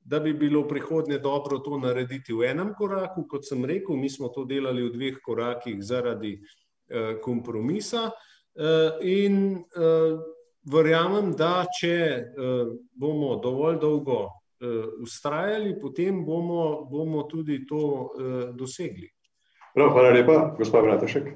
[0.00, 4.10] da bi bilo v prihodnje dobro to narediti v enem koraku, kot sem rekel, mi
[4.10, 6.38] smo to delali v dveh korakih zaradi
[7.22, 8.10] kompromisa.
[9.02, 9.64] in
[10.64, 11.96] verjamem, da če
[12.94, 14.20] bomo dovolj dolgo
[15.04, 18.12] vztrajali, potem bomo, bomo tudi to
[18.56, 19.10] dosegli.
[19.74, 21.34] Prav, hvala lepa, gospa Bratušek.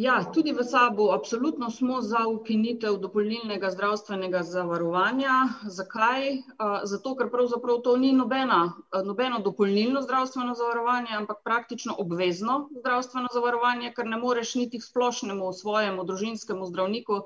[0.00, 5.34] Ja, tudi v SAB-u absolutno smo za ukinitev dopolnilnega zdravstvenega zavarovanja.
[5.66, 6.38] Zakaj?
[6.84, 8.72] zato, ker pravzaprav to ni nobena,
[9.04, 15.52] nobeno dopolnilno zdravstveno zavarovanje, ampak praktično obvezno zdravstveno zavarovanje, ker ne moreš niti k splošnemu
[15.52, 17.20] svojemu družinskemu zdravniku,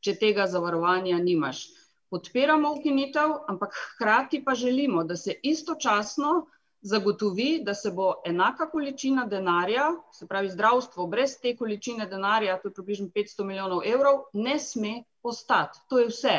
[0.00, 1.66] če tega zavarovanja nimaš.
[2.10, 6.46] Podpiramo ukinitev, ampak hkrati pa želimo, da se istočasno
[6.82, 12.68] zagotovi, da se bo enaka količina denarja, se pravi zdravstvo brez te količine denarja, to
[12.68, 16.36] je približno petsto milijonov evrov, ne sme ostati, to je vse.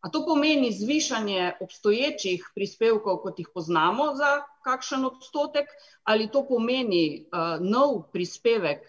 [0.00, 4.30] A to pomeni zvišanje obstoječih prispevkov, kot jih poznamo, za
[4.64, 5.68] kakšen odstotek,
[6.04, 7.26] ali to pomeni
[7.60, 8.86] nov prispevek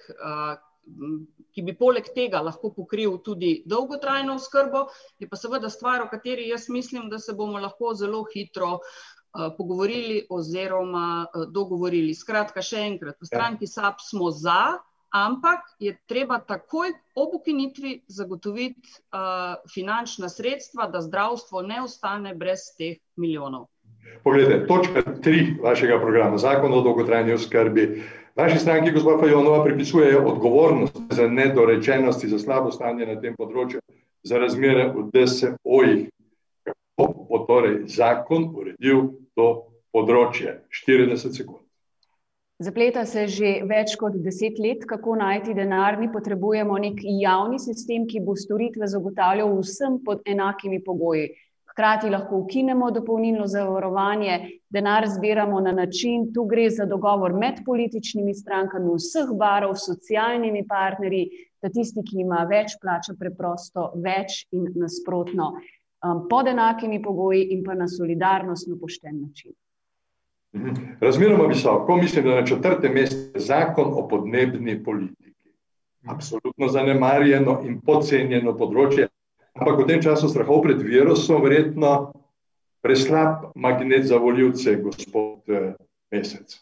[1.51, 4.85] ki bi poleg tega lahko pokril tudi dolgotrajno oskrbo,
[5.19, 8.79] je pa seveda stvar, o kateri jaz mislim, da se bomo lahko zelo hitro
[9.57, 12.13] pogovorili oziroma dogovorili.
[12.15, 14.77] Skratka, še enkrat, v stranki SAB smo za,
[15.11, 18.99] ampak je treba takoj ob ukinitvi zagotoviti
[19.71, 23.67] finančna sredstva, da zdravstvo ne ostane brez teh milijonov.
[24.23, 28.03] Poglejte, točka tri vašega programa, zakon o dolgotrajni oskrbi.
[28.35, 33.81] Vaši stranki, gospod Fajonova, pripisujejo odgovornost za nedorečenosti, za slabo stanje na tem področju,
[34.23, 36.05] za razmere v DSO-jih.
[36.63, 39.47] Kako bo torej zakon uredil to
[39.91, 40.61] področje?
[40.71, 41.59] Štirideset sekund.
[42.61, 48.05] Zapleta se že več kot deset let, kako najti denar, mi potrebujemo neki javni sistem,
[48.07, 51.33] ki bo storitve zagotavljal vsem pod enakimi pogoji.
[51.71, 58.33] Hkrati lahko ukinemo dopolnilno zavarovanje, denar zbiramo na način, tu gre za dogovor med političnimi
[58.35, 61.29] strankami vseh barv, socialnimi partnerji,
[61.61, 65.53] da tisti, ki ima več, plača preprosto več in nasprotno.
[66.29, 69.53] pod enakimi pogoji in pa na solidarnostno pošten način.
[70.99, 75.53] Razmeroma visoko, mislim, da na četrtem mestu zakon o podnebni politiki.
[76.07, 79.07] Absolutno zanemarjeno in podcenjeno področje,
[79.61, 82.09] ampak v tem času strahov pred virusom verjetno
[82.81, 85.45] preslab magnet za volivce, gospod
[86.09, 86.57] Mesec.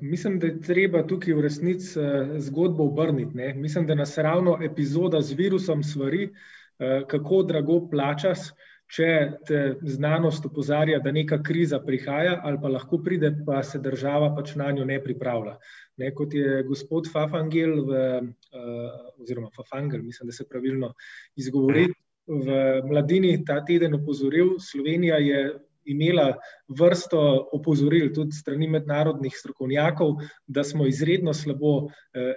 [0.00, 1.98] mislim, da je treba tukaj v resnici
[2.38, 6.30] zgodbo obrniti, ne, mislim, da nas ravno epizoda z virusom svari,
[7.10, 8.38] kako drago plačaš,
[8.88, 9.08] če
[9.46, 14.54] te znanost opozarja, da neka kriza prihaja ali pa lahko pride, pa se država pač
[14.56, 15.58] nanjo ne pripravlja.
[15.98, 18.02] Ne, kot je gospod Fafangel v,
[19.18, 20.92] oziroma Fafangel, mislim, da se pravilno
[21.36, 21.88] izgovori,
[22.28, 25.42] v Mladini ta teden opozoril, Slovenija je
[25.88, 26.32] imela
[26.68, 27.20] vrsto
[27.52, 31.88] opozoril, tudi strani mednarodnih strokovnjakov, da smo izredno slabo,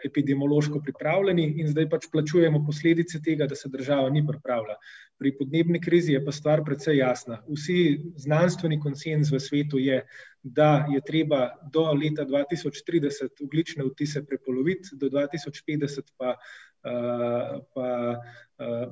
[0.06, 4.78] epidemiološko pripravljeni in zdaj pač plačujemo posledice tega, da se država ni pripravila.
[5.20, 10.02] Pri podnebni krizi je pa stvar precej jasna, vsi znanstveni konsenz v svetu je,
[10.44, 16.10] da je treba do leta dva tisoč trideset ogljične odtise prepoloviti, do dva tisoč petdeset
[16.18, 16.36] pa,
[16.82, 17.90] pa,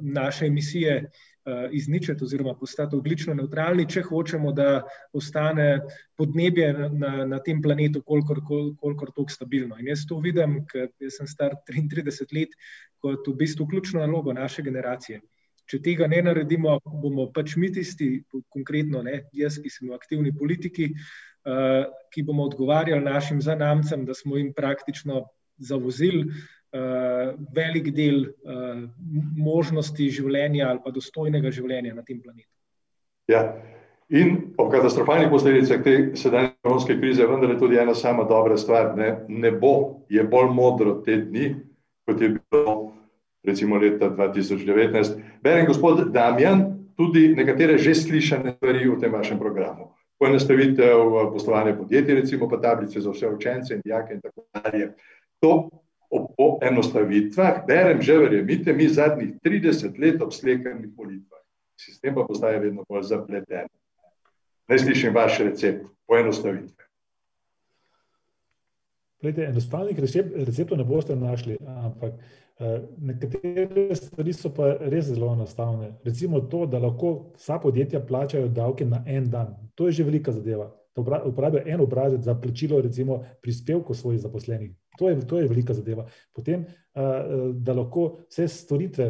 [0.02, 1.10] naše emisije,
[1.72, 5.80] izničiti oziroma postati ogljično nevtralni, če hočemo, da ostane
[6.18, 8.42] podnebje na, na tem planetu kolikor,
[8.80, 12.56] kolikor toliko stabilno, in jaz to vidim, ker sem star triintrideset let,
[13.00, 15.22] kot v bistvu ključno nalogo naše generacije.
[15.70, 20.34] Če tega ne naredimo, bomo pač mi tisti, konkretno, ne, jaz, ki sem v aktivni
[20.36, 20.90] politiki,
[22.14, 25.28] ki bomo odgovarjali našim zanamcem, da smo jim praktično
[25.60, 26.26] zavozili,
[27.56, 28.28] velik del,
[29.38, 32.50] možnosti življenja ali pa dostojnega življenja na tem planetu.
[33.30, 33.56] Ja.
[34.10, 39.12] In ob katastrofalnih posledicah te sedanje koronske krize vendarle tudi ena sama dobra stvar, ne,
[39.30, 41.52] nebo je bolj modro te dni,
[42.10, 42.74] kot je bilo
[43.46, 45.20] recimo leta dva tisoč devetnajst.
[45.46, 46.66] Berem, gospod Damijan,
[46.98, 49.94] tudi nekatere že slišane stvari v tem vašem programu.
[50.20, 54.90] Poenostavitev poslovanja podjetij recimo, pa tablice za vse učence in dijake in tako dalje.
[55.40, 55.70] To
[56.10, 61.44] ob poenostavitvah berem že, verjemite mi, zadnjih trideset let ob slehernih volitvah.
[61.80, 63.70] Sistem pa postaja vedno bolj zapleten.
[64.70, 66.90] Naj slišim vaš recept poenostavitve.
[69.22, 72.14] Glejte, enostavnih receptov ne boste našli, ampak,
[72.98, 78.86] nekatere stvari so pa res zelo enostavne, recimo to, da lahko vsa podjetja plačajo davke
[78.86, 80.72] na en dan, to je že velika zadeva.
[80.96, 84.72] Da uporabijo en obrazec za plačilo recimo prispevkov svojih zaposlenih.
[85.00, 86.04] To je, to je velika zadeva.
[86.36, 86.66] Potem,
[87.54, 89.08] da lahko vse storitve,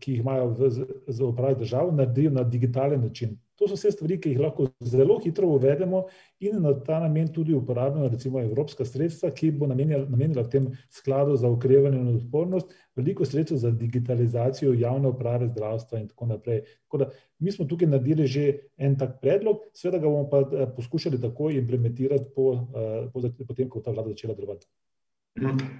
[0.00, 0.70] ki jih imajo v
[1.06, 3.36] za opraviti država, naredijo na digitalen način.
[3.60, 6.06] To so vse stvari, ki jih lahko zelo hitro uvedemo
[6.40, 11.36] in na ta namen tudi uporabimo recimo evropska sredstva, ki bo namenjala v tem skladu
[11.36, 16.62] za okrevanje in odpornost veliko sredstev za digitalizacijo javne uprave, zdravstva in tako naprej.
[16.88, 18.46] Tako da mi smo tukaj naredili že
[18.78, 22.64] en tak predlog, seveda ga bomo pa poskušali takoj implementirati po,
[23.12, 24.66] po tem, ko ta vlada začela delovati.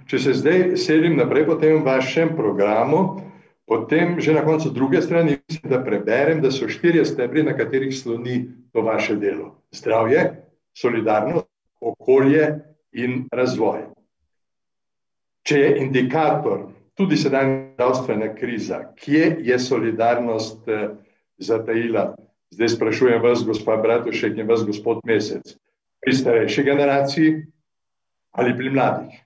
[0.07, 3.21] Če se zdaj selim naprej po tem vašem programu,
[3.67, 7.93] potem že na koncu druge strani, mislim, da preberem, da so štirje stebri, na katerih
[7.95, 9.61] sloni to vaše delo.
[9.75, 10.23] Zdravje,
[10.73, 11.47] solidarnost,
[11.81, 12.47] okolje
[12.91, 13.85] in razvoj.
[15.43, 20.67] Če je indikator tudi sedanja zdravstvena kriza, kje je solidarnost,
[21.41, 22.11] zatajila?
[22.51, 25.55] Zdaj sprašujem vas, gospa Bratušek, in vas, gospod Mesec.
[26.01, 27.35] Pri starejši generaciji
[28.37, 29.21] ali pri mladih?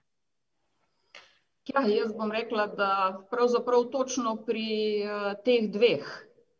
[1.65, 2.89] Ja, jaz bom rekla, da
[3.31, 5.01] pravzaprav točno pri,
[5.45, 6.05] teh dveh.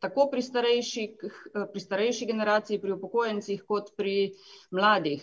[0.02, 1.26] Tako pri starejših,
[1.74, 4.34] pri starejši generaciji, pri upokojencih kot pri
[4.74, 5.22] mladih.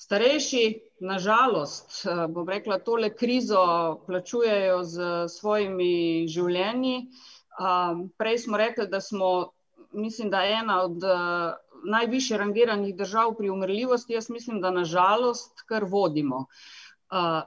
[0.00, 0.62] Starejši,
[1.04, 3.60] nažalost, bom rekla, tole krizo
[4.06, 6.96] plačujejo z svojimi življenji.
[8.16, 9.52] Prej smo rekli, da smo,
[9.92, 11.04] mislim, da ena od
[11.84, 16.46] najvišje rangiranih držav pri umrljivosti, jaz mislim, da nažalost kar vodimo.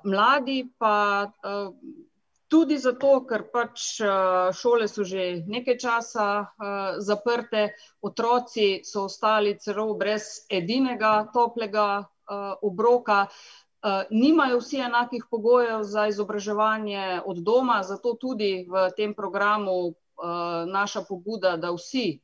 [0.04, 1.32] Mladi pa
[2.48, 4.02] tudi zato, ker pač
[4.54, 6.28] šole so že nekaj časa
[7.00, 12.04] zaprte, otroci so ostali celo brez edinega toplega
[12.62, 13.28] obroka,
[14.12, 19.94] nimajo vsi enakih pogojev za izobraževanje od doma, zato tudi v tem programu
[20.68, 22.20] naša pobuda, da vsi,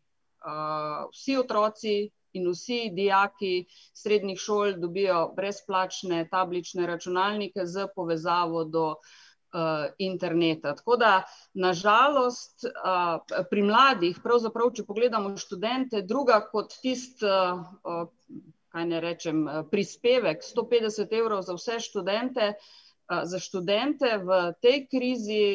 [1.11, 3.53] vsi otroci in vsi dijaki
[3.93, 8.89] srednjih šol dobijo brezplačne tablične računalnike s povezavo do
[9.97, 10.75] interneta.
[10.75, 11.23] Tako da
[11.53, 12.65] na žalost
[13.49, 17.25] pri mladih, pravzaprav če pogledamo študente, druga kot tisti,
[18.73, 22.53] kaj naj rečem, prispevek sto petdeset evrov za vse študente,
[23.07, 25.45] za študente v tej krizi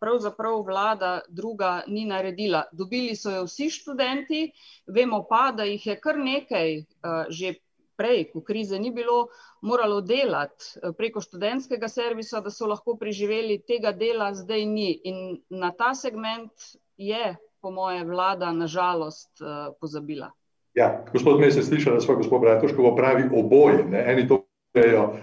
[0.00, 2.64] pravzaprav vlada druga ni naredila.
[2.72, 4.52] Dobili so jo vsi študenti,
[4.86, 6.84] vemo pa, da jih je kar nekaj
[7.28, 7.54] že
[7.96, 9.28] prej, ko krize ni bilo,
[9.64, 14.90] moralo delati preko študentskega servisa, da so lahko preživeli, tega dela zdaj ni.
[15.08, 16.52] In na ta segment
[16.96, 19.40] je po moje vlada na žalost
[19.80, 20.30] pozabila.
[20.76, 24.44] Ja, gospod Mesec, slišala sva gospo Bratuškovo, pravi oboje, eni to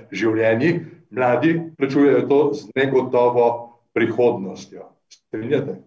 [0.10, 0.80] življenji,
[1.14, 3.48] mladi plačujejo to z negotovo
[3.94, 4.90] prihodnostjo.
[5.10, 5.78] Strinjate?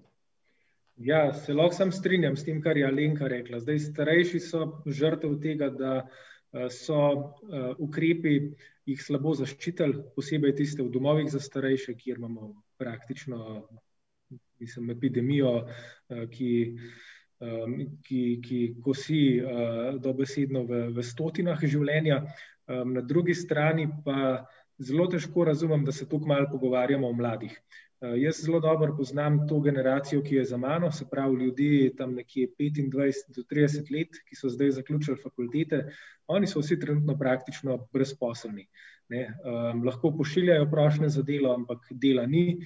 [0.96, 5.34] Ja, se lahko samo strinjam s tem, kar je Alenka rekla, zdaj starejši so žrtev
[5.42, 6.06] tega, da
[6.72, 7.34] so
[7.82, 8.38] ukrepi
[8.86, 13.66] jih slabo zaščitili, posebej tiste v domovih za starejše, kjer imamo praktično
[14.60, 15.66] mislim epidemijo,
[16.32, 16.52] ki
[18.02, 19.42] ki, ki kosi
[20.00, 22.22] dobesedno v, v stotinah življenja,
[22.66, 24.46] na drugi strani pa
[24.78, 27.60] zelo težko razumem, da se tako malo pogovarjamo o mladih.
[28.00, 32.50] Jaz zelo dobro poznam to generacijo, ki je za mano, se pravi ljudi tam nekje
[32.58, 35.80] petindvajset do trideset let, ki so zdaj zaključili fakultete,
[36.26, 38.66] oni so vsi trenutno praktično brezposelni,
[39.08, 39.22] ne,
[39.84, 42.58] lahko pošiljajo prošnje za delo, ampak dela ni,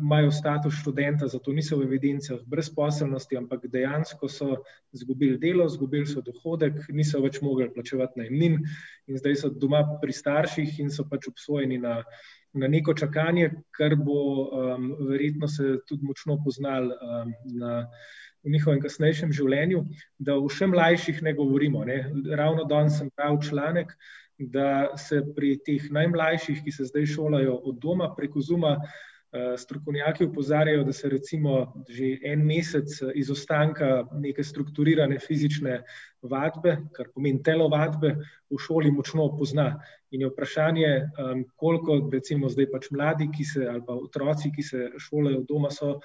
[0.00, 4.50] imajo status študenta, zato niso v evidencah brezposelnosti, ampak dejansko so
[4.92, 8.58] izgubili delo, izgubili so dohodek, niso več mogli plačevati najemnin
[9.06, 12.00] in zdaj so doma pri starših in so pač obsojeni na
[12.52, 14.50] na neko čakanje, kar bo
[15.06, 16.96] verjetno se tudi močno poznalo
[17.44, 17.86] na
[18.44, 19.82] v njihovem kasnejšem življenju,
[20.18, 21.98] da o še mlajših ne govorimo, ne,
[22.40, 23.92] ravno danes sem bral članek,
[24.40, 28.78] da se pri teh najmlajših, ki se zdaj šolajo od doma preko Zuma,
[29.56, 35.82] strokovnjaki opozarjajo, da se recimo že en mesec izostanka neke strukturirane fizične
[36.22, 38.16] vadbe, kar pomeni telovadbe,
[38.50, 39.76] v šoli močno pozna.
[40.10, 40.90] In je vprašanje,
[41.56, 45.70] koliko recimo zdaj pač mladi, ki se, ali pa otroci, ki se šolajo od doma,
[45.70, 46.00] so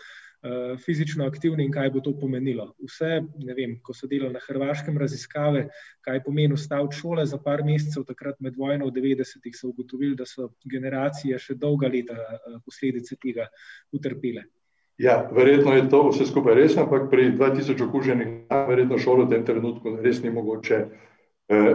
[0.86, 2.68] fizično aktivni in kaj bo to pomenilo.
[2.84, 5.68] Vse, ne vem, ko so delali na Hrvaškem raziskave,
[6.06, 10.26] kaj pomeni ustaviti šole za par mesecev takrat med vojno v devetdesetih, so ugotovili, da
[10.30, 12.18] so generacije še dolga leta
[12.66, 13.50] posledice tega
[13.96, 14.46] utrpele.
[14.98, 19.34] Ja, verjetno je to vse skupaj res, ampak pri dva tisoč okuženih verjetno šolo v
[19.34, 20.86] tem trenutku res ni mogoče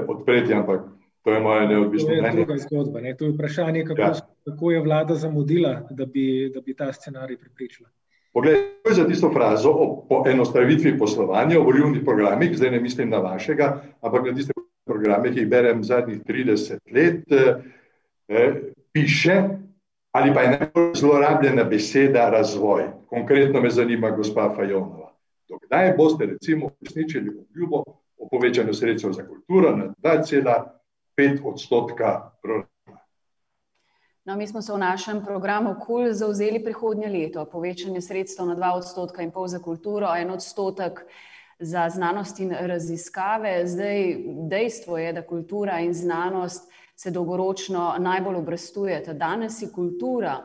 [0.08, 0.86] odpreti, ampak
[1.22, 2.22] to je moje neodvisno mnenje.
[2.22, 4.12] To je druga zgodba, ne, to je vprašanje, kako
[4.44, 7.88] kako je vlada zamudila, da bi, da bi ta scenarij preprečila.
[8.32, 8.56] Poglej,
[8.94, 14.26] za tisto frazo o poenostavitvi poslovanja v volilnih programih, zdaj ne mislim na vašega, ampak
[14.26, 14.54] na tiste
[14.86, 17.26] programe, ki jih berem zadnjih trideset let,
[18.92, 19.36] piše,
[20.12, 22.86] ali pa je najbolj zlorabljena beseda razvoj.
[23.06, 25.10] Konkretno me zanima gospa Fajonova.
[25.48, 27.82] Do kdaj boste recimo uresničili obljubo
[28.18, 30.80] o povečanju sredstev za kulturo na dva cela
[31.16, 32.30] pet odstotka
[34.30, 38.68] No, mi smo se v našem programu KUL zavzeli prihodnje leto, povečanje sredstev na dva
[38.78, 41.00] odstotka in pol za kulturo, en odstotek
[41.58, 44.14] za znanost in raziskave, zdaj
[44.52, 50.36] dejstvo je, da kultura in znanost se dolgoročno najbolj obrestujeta, danes je kultura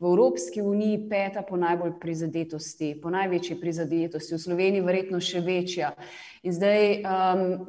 [0.00, 5.92] v Evropski uniji peta po najbolj prizadetosti, po največji prizadetosti, v Sloveniji verjetno še večja.
[6.42, 7.02] In zdaj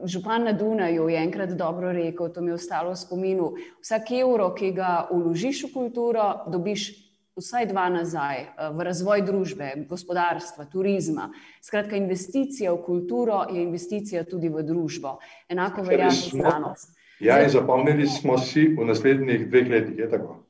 [0.07, 3.49] župan na Dunaju je enkrat dobro rekel, to mi je ostalo v spominu,
[3.83, 6.91] vsak evro, ki ga vložiš v kulturo, dobiš
[7.35, 11.29] vsaj dva nazaj, v razvoj družbe, gospodarstva, turizma.
[11.63, 15.17] Skratka, investicija v kulturo je investicija tudi v družbo.
[15.51, 16.95] Enako velja za znanost.
[17.19, 20.40] Ja, in zapomnili smo si v naslednjih dveh letih, je tako?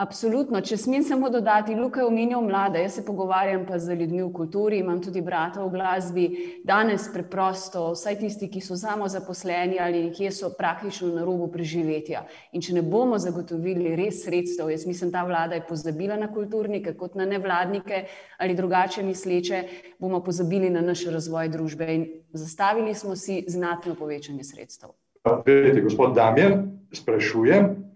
[0.00, 4.22] Absolutno, če smem samo dodati, Luka je omenjal mlade, jaz se pogovarjam pa z ljudmi
[4.22, 6.24] v kulturi, imam tudi brata v glasbi.
[6.64, 12.22] Danes preprosto, vsaj tisti, ki so samo zaposleni ali kje so praktično na robu preživetja.
[12.56, 16.96] In če ne bomo zagotovili res sredstev, jaz mislim, ta vlada je pozabila na kulturnike
[16.96, 18.06] kot na nevladnike
[18.40, 19.62] ali drugače misleče,
[20.00, 24.96] bomo pozabili na naš razvoj družbe in zastavili smo si znatno povečanje sredstev.
[25.44, 27.89] Vedete, gospod Damjan, sprašujem,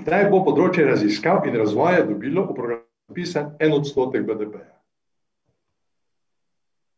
[0.00, 4.76] Kdaj bo področje raziskav in razvoja dobilo v program napisan en odstotek BDP-ja?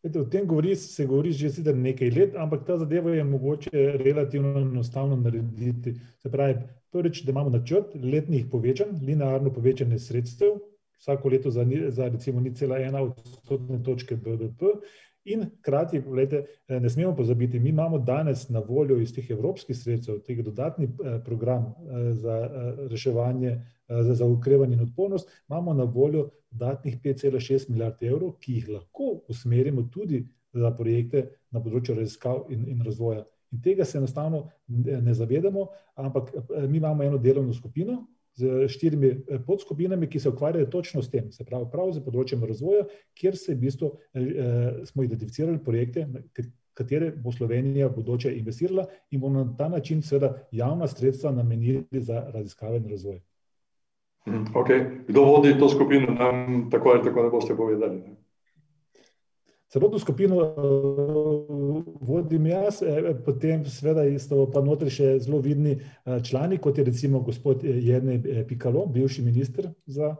[0.02, 3.70] O tem govori, se govori že nekaj let, ampak ta zadeva je mogoče
[4.02, 5.94] relativno enostavno narediti.
[6.18, 6.56] Se pravi,
[6.90, 10.58] prvič, da imamo načrt letnih povečanj, linearno povečanje sredstev,
[10.98, 14.74] vsako leto za, za recimo ni cela ena odstotne točke BDP,
[15.24, 16.02] In hkrati,
[16.68, 20.84] eh, ne smemo pozabiti, mi imamo danes na voljo iz teh evropskih sredstev, teh dodatni
[20.84, 22.50] eh, program eh, za
[22.90, 28.68] reševanje, za, za ukrevanje in odpornost, imamo na voljo dodatnih 5,6 milijard evrov, ki jih
[28.68, 33.24] lahko usmerimo tudi za projekte na področju raziskav in, in razvoja.
[33.52, 36.32] In tega se enostavno ne zavedamo, ampak
[36.68, 41.32] mi imamo eno delovno skupino, z štirimi eh, podskupinami, ki se ukvarjajo točno s tem,
[41.32, 42.86] se pravi, prav za področjem razvoja,
[43.18, 46.06] kjer se v bistvu eh, eh, smo identificirali projekte,
[46.74, 51.84] katere bo Slovenija v bodoče investirala in bomo na ta način seveda javna sredstva namenili
[52.00, 53.20] za raziskave in razvoj.
[54.24, 54.86] Hm, okay.
[55.08, 57.98] Kdo vodi to skupino, nam tako ali tako ne boste povedali?
[57.98, 58.16] Ne?
[59.72, 66.58] Celotno skupino uh, vodim jaz, e, potem seveda isto pa notri še zelo vidni člani,
[66.60, 68.18] kot je recimo gospod Jedne
[68.48, 70.12] Pikalo, bivši minister za,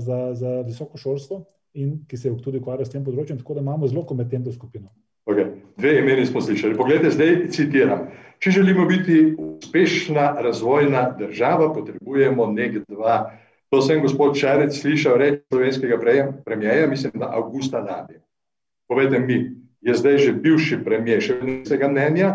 [0.00, 1.42] za, za visoko šolstvo
[1.76, 4.88] in ki se tudi ukvarja s tem področjem, tako da imamo zelo kompetentno skupino.
[5.28, 5.50] Okay.
[5.76, 6.76] Dve imeni smo slišali.
[6.78, 8.06] Poglejte, zdaj citiram.
[8.40, 13.18] Če želimo biti uspešna razvojna država, potrebujemo nek dva.
[13.68, 16.00] To sem gospod Šarec slišal reči slovenskega
[16.46, 18.16] premijeja, mislim, da avgusta lani.
[18.88, 19.38] Povejte mi,
[19.80, 22.34] je zdaj že bivši premijer še nekega mnenja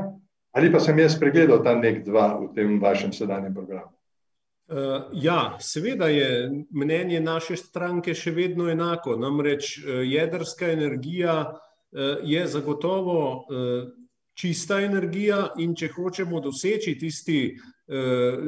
[0.53, 3.89] ali pa sem jaz pregledal ta nek dva v tem vašem sedanjem programu?
[4.69, 9.17] Uh, ja, seveda je mnenje naše stranke še vedno enako.
[9.17, 13.47] Namreč uh, jedrska energija uh, je zagotovo
[14.33, 17.57] čista energija in če hočemo doseči tisti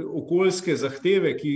[0.05, 1.53] okoljske zahteve, ki,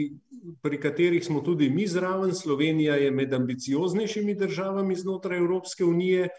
[0.63, 6.29] pri katerih smo tudi mi zraven, Slovenija je med ambicioznejšimi državami znotraj Evropske unije,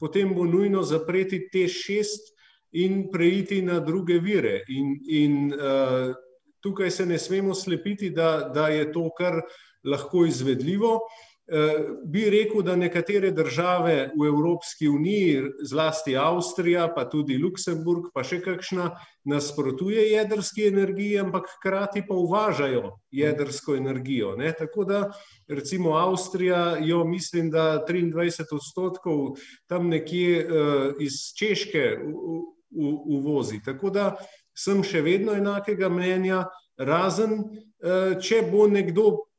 [0.00, 2.32] potem bo nujno zapreti te šest
[2.72, 4.62] in preiti na druge vire.
[4.68, 6.14] In, in uh,
[6.60, 9.42] tukaj se ne smemo slepiti, da, da je to kar
[9.84, 10.94] lahko izvedljivo.
[10.94, 11.29] Uh, Eh,
[12.04, 18.38] bi rekel, da nekatere države v Evropski uniji, zlasti Avstrija, pa tudi Luksemburg, pa še
[18.44, 18.90] kakšna,
[19.24, 24.36] nasprotuje jedrski energiji, ampak hkrati pa uvažajo jedrsko energijo.
[24.36, 24.52] Ne?
[24.58, 25.12] Tako da
[25.48, 29.36] recimo Avstrija jo mislim, da 23 odstotkov
[29.66, 31.98] tam nekje uh, iz Češke
[33.06, 33.60] uvozi.
[33.64, 34.14] Tako da
[34.56, 36.44] sem še vedno enakega mnenja,
[36.78, 39.29] razen uh, če bo nekdo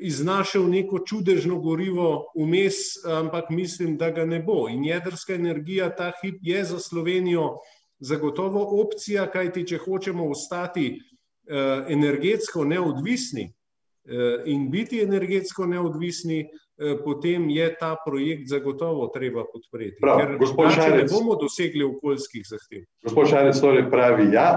[0.00, 2.74] iznašel neko čudežno gorivo vmes,
[3.06, 4.68] ampak mislim, da ga ne bo.
[4.68, 7.56] In jedrska energija ta hip je za Slovenijo
[7.98, 17.00] zagotovo opcija, kajti če hočemo ostati uh, energetsko neodvisni uh, in biti energetsko neodvisni, uh,
[17.04, 19.98] potem je ta projekt zagotovo treba podpreti.
[20.00, 22.86] Prav, Ker Šarec, ne bomo dosegli okoljskih zahtev.
[23.02, 24.48] Gospod Šarec torej pravi ja,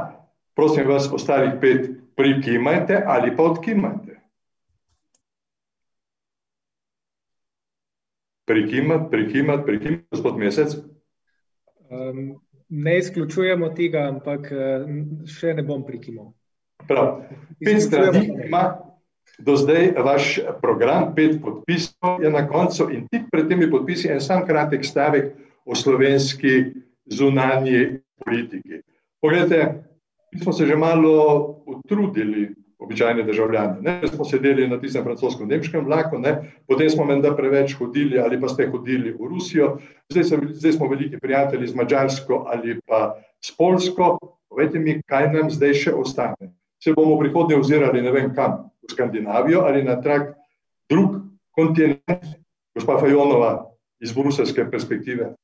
[0.56, 4.11] prosim vas, ostalih pet prikimajte ali pa odkimajte.
[8.52, 10.76] Prikimati, prikimati, prikimati, gospod Mesec.
[11.90, 12.40] Um,
[12.70, 14.90] ne izključujemo tega, ampak uh,
[15.24, 16.34] še ne bom prikimal.
[16.88, 17.22] Prav.
[17.64, 18.64] Pet strani ima
[19.40, 24.20] do zdaj vaš program, pet podpisov je na koncu in tik pred temi podpisi en
[24.20, 25.32] sam kratek stavek
[25.66, 26.74] o slovenski
[27.08, 28.82] zunanji politiki.
[29.22, 29.62] Poglejte,
[30.34, 32.50] mi smo se že malo utrudili
[32.82, 33.78] običajne državljane.
[33.82, 36.34] Ne, smo sedeli na tistem francosko-nemškem vlaku, ne,
[36.68, 39.78] potem smo menda preveč hodili ali pa ste hodili v Rusijo,
[40.10, 44.18] zdaj, se, zdaj smo veliki prijatelji z Mačarsko ali pa s Polsko.
[44.50, 46.52] Povejte mi, kaj nam zdaj še ostane.
[46.82, 50.34] Se bomo prihodnje ozirali ne vem kam, v Skandinavijo ali na trak
[50.90, 51.22] drug
[51.56, 52.26] kontinent,
[52.76, 53.70] gospa Fajonova
[54.02, 55.36] iz bruselske perspektive.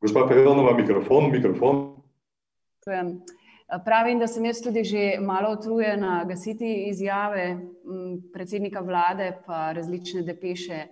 [0.00, 1.80] Gospa Pejonova, mikrofon, mikrofon.
[3.84, 7.58] Pravim, da sem jaz tudi že malo utrujena gasiti izjave
[8.32, 10.86] predsednika vlade, pa različne depeše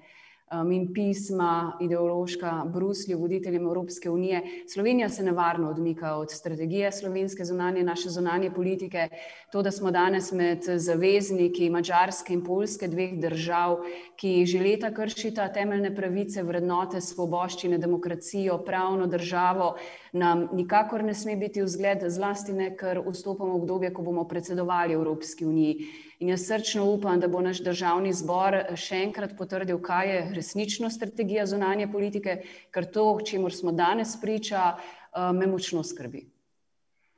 [0.53, 4.43] um, in pisma ideološka Bruslju, voditeljem Evropske unije.
[4.73, 9.09] Slovenija se nevarno odmika od strategije slovenske zunanje, naše zunanje politike.
[9.53, 13.79] To, da smo danes med zavezniki Mačarske in Polske, dveh držav,
[14.17, 19.75] ki že leta kršita temeljne pravice, vrednote, svoboščine, demokracijo, pravno državo,
[20.13, 24.93] nam nikakor ne sme biti vzgled, zlasti ne, ker vstopamo v obdobje, ko bomo predsedovali
[24.93, 26.08] Evropski uniji.
[26.19, 30.91] In jaz srčno upam, da bo naš državni zbor še enkrat potrdil, kaj je resnično
[30.91, 32.41] strategija zunanje politike,
[32.75, 36.25] ker to, čemu smo danes priča, eh, me močno skrbi.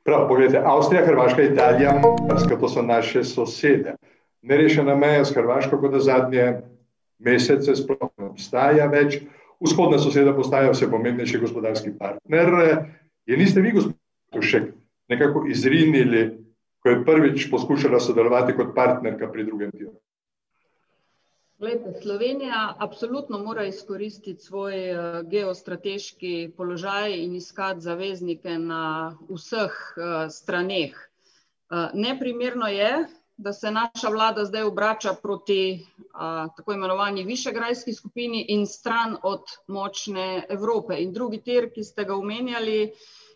[0.05, 1.95] Prav, pogledajte, Avstrija, Hrvaška, Italija,
[2.59, 3.95] to so naše sosede.
[4.41, 6.61] Nerešena meja s Hrvaško, kot da zadnje
[7.19, 9.19] mesece sploh ne obstaja več.
[9.61, 12.53] Vzhodna soseda postaja vse pomembnejši gospodarski partner.
[13.25, 13.97] Je niste vi, gospod
[14.33, 14.71] Tušek,
[15.09, 16.37] nekako izrinili
[16.81, 19.93] ko je prvič poskušala sodelovati kot partnerka pri drugem tiru?
[21.61, 30.25] Glede, Slovenija apsolutno mora izkoristiti svoj uh, geostrateški položaj in iskati zaveznike na vseh uh,
[30.29, 30.95] straneh.
[31.69, 33.05] Uh, neprimerno je,
[33.37, 39.43] da se naša vlada zdaj obrača proti uh, tako imenovani višegrajski skupini in stran od
[39.67, 40.97] močne Evrope.
[40.97, 42.91] In drugi tir, ki ste ga omenjali,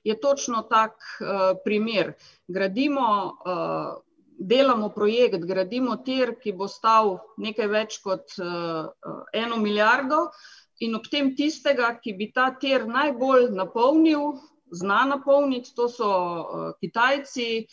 [0.05, 2.13] je točno tak uh, primer.
[2.47, 3.95] Gradimo, uh,
[4.37, 8.91] delamo projekt, gradimo tir, ki bo stal nekaj več kot uh,
[9.33, 10.27] eno milijardo,
[10.83, 14.35] in ob tem tistega, ki bi ta tir najbolj napolnil,
[14.75, 17.65] zna napolniti, to so uh, Kitajci.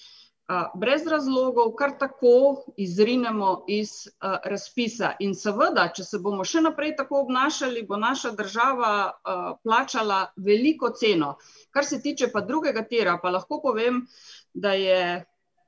[0.75, 5.13] Brez razlogov, kar tako izrinemo iz uh, razpisa.
[5.21, 10.91] In seveda, če se bomo še naprej tako obnašali, bo naša država uh, plačala veliko
[10.99, 11.37] ceno.
[11.71, 14.03] Kar se tiče pa drugega tira, pa lahko povem,
[14.55, 15.03] da je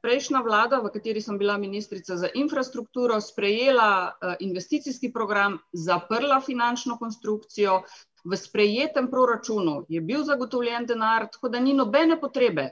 [0.05, 6.99] prejšnja vlada, v kateri sem bila ministrica za infrastrukturo, sprejela uh, investicijski program, zaprla finančno
[7.01, 7.83] konstrukcijo,
[8.25, 12.71] v sprejetem proračunu je bil zagotovljen denar, tako da ni nobene potrebe,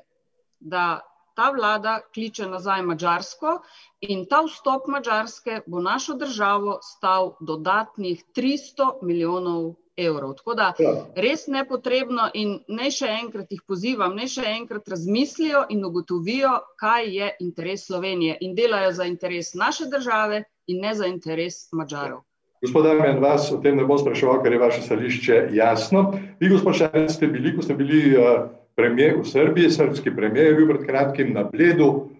[0.60, 1.00] da
[1.34, 3.58] ta vlada kliče nazaj Mačarsko
[4.00, 10.34] in ta vstop Mačarske bo našo državo stal dodatnih 300 milijonov evrov.
[10.34, 10.92] Tako da ja.
[11.16, 17.08] res nepotrebno in naj še enkrat jih pozivam, naj še enkrat razmislijo in ugotovijo, kaj
[17.16, 22.22] je interes Slovenije in delajo za interes naše države in ne za interes Mačarov.
[22.62, 26.12] Gospod Damjan, vas o tem ne bom spraševal, ker je vaše stališče jasno.
[26.38, 28.44] Vi, gospod Šarec, ste bili, ko ste bili uh,
[28.76, 32.10] premijer v Srbiji, srpski premijer je bil pred kratkim na bledu,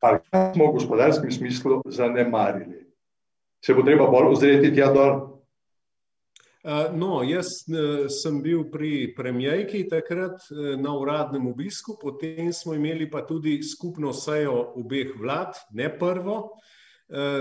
[0.00, 2.86] pa kaj smo v gospodarskem smislu zanemarili?
[3.64, 5.30] Se bo treba bolj ozreti tja dol?
[6.62, 12.74] Eh, no, jaz eh, sem bil pri premijejki takrat eh, na uradnem obisku, potem smo
[12.76, 16.56] imeli pa tudi skupno sejo obeh vlad, ne prvo.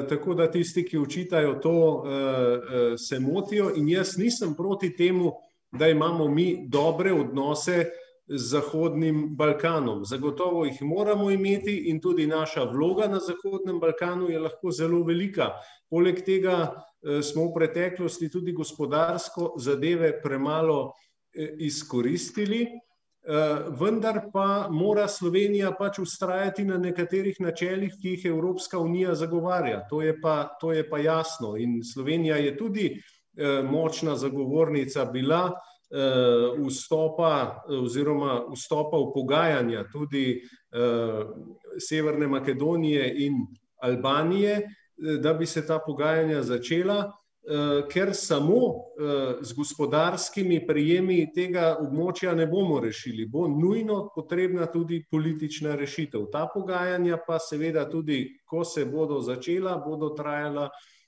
[0.10, 1.74] Tako da tisti, ki učitajo to,
[2.98, 5.30] se motijo in jaz nisem proti temu,
[5.70, 7.86] da imamo mi dobre odnose
[8.30, 10.06] z Zahodnim Balkanom.
[10.06, 15.52] Zagotovo jih moramo imeti in tudi naša vloga na Zahodnem Balkanu je lahko zelo velika.
[15.90, 20.92] Poleg tega Eh, smo v preteklosti tudi gospodarsko zadeve premalo
[21.32, 28.80] eh, izkoristili, eh, vendar pa mora Slovenija pač ustrajati na nekaterih načelih, ki jih Evropska
[28.80, 29.86] unija zagovarja.
[29.90, 32.92] To je pa, to je pa jasno in Slovenija je tudi
[33.64, 35.54] močna zagovornica bila
[36.68, 40.38] vstopa oziroma vstopa v pogajanja tudi
[41.82, 43.40] Severne Makedonije in
[43.82, 44.70] Albanije,
[45.00, 47.12] da bi se ta pogajanja začela,
[47.50, 53.26] eh, ker samo eh, z gospodarskimi prijemi tega območja ne bomo rešili.
[53.26, 56.28] Bo nujno potrebna tudi politična rešitev.
[56.32, 60.99] Ta pogajanja pa seveda tudi, ko se bodo začela, bodo trajala eh,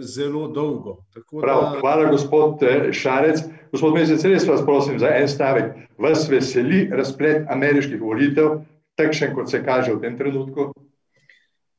[0.00, 0.96] zelo dolgo.
[1.40, 1.80] Prav, da...
[1.80, 2.62] Hvala, gospod
[2.92, 3.42] Šarec.
[3.70, 5.74] Gospod Mesec, res vas prosim za en stavek.
[5.98, 8.64] Vas veseli razplet ameriških volitev,
[8.98, 10.72] takšen, kot se kaže v tem trenutku?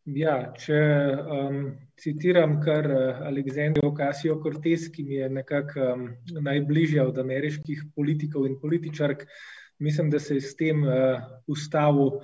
[0.07, 0.77] Ja, če
[1.19, 1.57] um,
[1.99, 6.07] citiram kar uh, Aleksandrijo Kasijo Cortez, ki mi je nekako um,
[6.47, 9.27] najbližja od ameriških politikov in političark,
[9.79, 12.21] mislim, da se je s tem uh, ustavil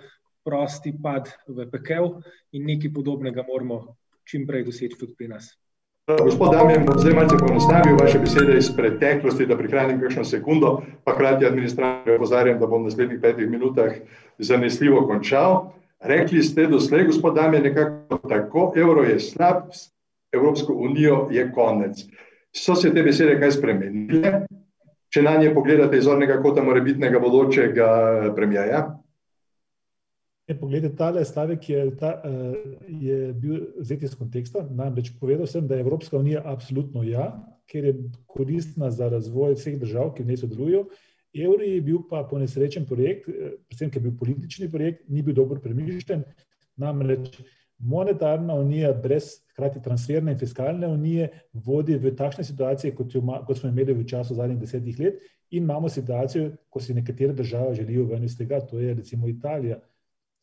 [0.47, 2.15] prosti pad v pekel
[2.55, 3.97] in nekaj podobnega moramo
[4.27, 5.55] čim prej doseči tudi pri nas.
[6.07, 10.69] Gospod Damien, zdaj malce poenostavil vaše besede iz preteklosti, da prihranim kakšno sekundo,
[11.03, 13.97] pa hkrati administracijo opozarjam, da bom v naslednjih petih minutah
[14.39, 15.73] zanesljivo končal.
[15.99, 19.67] Rekli ste doslej, gospod Damien, nekako tako, evro je slab,
[20.31, 22.05] Evropsko unijo je konec.
[22.55, 24.45] So se te besede kaj spremenile,
[25.11, 27.89] če na nje pogledate iz ornega kota morebitnega bodočega
[28.35, 28.85] premijaja?
[30.47, 32.55] E, poglejte, tale stavek je, ta, uh,
[32.87, 34.63] je bil vzet iz konteksta.
[34.71, 37.33] Namreč povedal sem, da je Evropska unija absolutno ja,
[37.67, 37.93] ker je
[38.31, 40.85] koristna za razvoj vseh držav, ki v njej sodelujo.
[41.35, 43.27] Evro je bil pa po nesrečen projekt,
[43.67, 46.23] predvsem ker je bil politični projekt, ni bil dobro premišljen.
[46.79, 47.41] Namreč
[47.77, 53.59] monetarna unija brez hkrati transferne in fiskalne unije vodi v takšne situacije, kot, jo, kot
[53.59, 55.19] smo imeli v času zadnjih desetih let
[55.51, 59.79] in imamo situacijo, ko si nekatere države želijo ven iz tega, to je recimo Italija.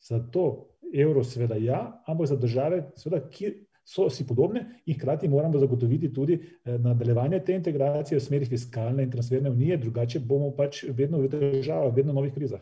[0.04, 5.58] Zato evro seveda ja, ampak za države, seveda, ki so si podobne in hkrati moramo
[5.58, 10.84] zagotoviti tudi eh, nadaljevanje te integracije v smeri fiskalne in transferne unije, drugače bomo pač
[10.88, 12.60] vedno v državah, vedno v novih krizah.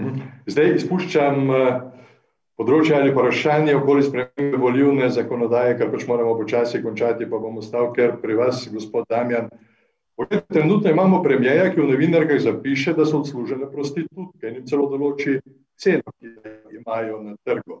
[0.00, 0.22] Mhm.
[0.46, 1.78] Zdaj izpuščam eh,
[2.56, 7.92] področje ali vprašanje okoli spremembe volivne zakonodaje, ker pač moramo počasi končati, pa bomo stal,
[7.94, 9.50] ker pri vas, gospod Damjan,
[10.48, 15.34] Trenutno imamo premijeja, ki v novinarkah zapiše, da so odslužene prostitutke in celo določi
[15.76, 17.80] ceno, ki jo imajo na trgu.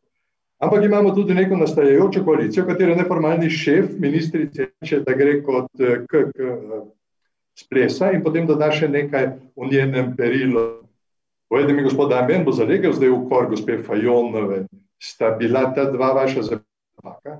[0.58, 5.98] Ampak imamo tudi neko nastajajočo koalicijo, katero neformalni šef ministrice reče, da gre kot eh,
[6.08, 6.78] k, k eh,
[7.58, 9.26] splesa in potem doda še nekaj
[9.56, 10.64] o njenem perilu.
[11.52, 14.64] Povejte mi, gospod Damien, bo zalegel zdaj v kor gospe Fajonove,
[15.02, 17.36] sta bila ta dva vaša zapaka?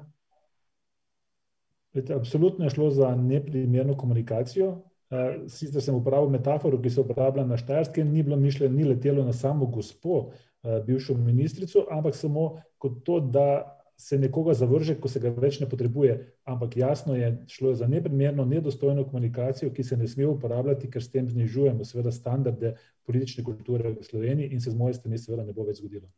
[1.97, 4.75] Absolutno je šlo za neprimerno komunikacijo.
[5.11, 9.25] Eh, sicer sem uporabil metaforo, ki se uporablja na Štajerskem, ni bilo mišljeno, ni letelo
[9.25, 15.09] na samo gospod, Eh, bivšo ministrico, ampak samo kot to, da se nekoga zavrže, ko
[15.09, 16.19] se ga več ne potrebuje.
[16.45, 21.03] Ampak jasno je, šlo je za neprimerno, nedostojno komunikacijo, ki se ne sme uporabljati, ker
[21.03, 22.75] s tem znižujemo seveda standarde
[23.09, 26.09] politične kulture v Sloveniji in se z moje strani seveda ne bo več zgodilo.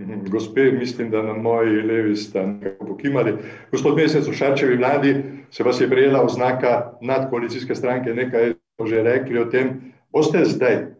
[0.00, 0.26] Mhm.
[0.28, 3.32] Gospe, mislim, da na moji levi sta nekako pokimali.
[3.72, 5.14] Gospod Mesec, v Šarčevi vladi
[5.50, 9.94] se vas je prijela oznaka nadkoalicijske stranke, nekaj smo že rekli o tem.
[10.12, 10.95] Boste zdaj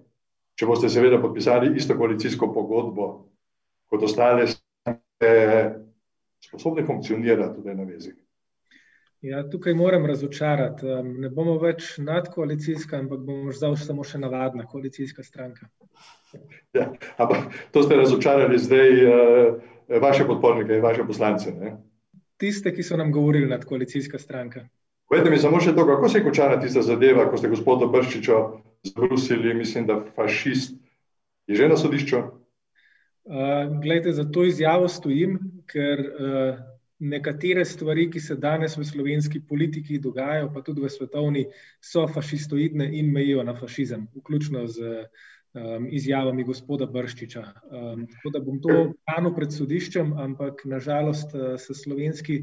[0.56, 3.08] če boste seveda podpisali isto koalicijsko pogodbo
[3.90, 5.32] kot ostale stranke,
[6.44, 8.14] sposobni funkcionirati tudi na vezi.
[9.26, 10.86] Ja, tukaj moram razočarati.
[11.22, 15.68] Ne bomo več nadkoalicijska, ampak bomo zdaj samo še navadna koalicijska stranka.
[16.76, 21.54] Ja, ampak to ste razočarali zdaj uh, vaše podpornike in vaše poslance.
[21.54, 21.76] Ne?
[22.36, 24.66] Tiste, ki so nam govorili nadkoalicijska stranka.
[25.08, 28.40] Povejte mi samo še to, kako se je končala tista zadeva, ko ste gospodu Brščiču
[28.90, 30.74] zbrusili, mislim, da fašist
[31.46, 32.22] je že na sodišču?
[33.26, 36.58] Uh, glejte, za to izjavo stojim, ker uh,
[36.98, 41.46] nekatere stvari, ki se danes v slovenski politiki dogajajo, pa tudi v svetovni,
[41.82, 47.42] so fašistoidne in mejijo na fašizem, vključno z um, izjavami gospoda Brščiča.
[47.42, 52.42] Um, tako da bom to branil pred sodiščem, ampak nažalost uh, se slovenski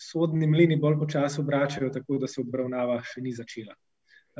[0.00, 3.76] sodni mlini bolj počasi obračajo, tako da se obravnava še ni začela.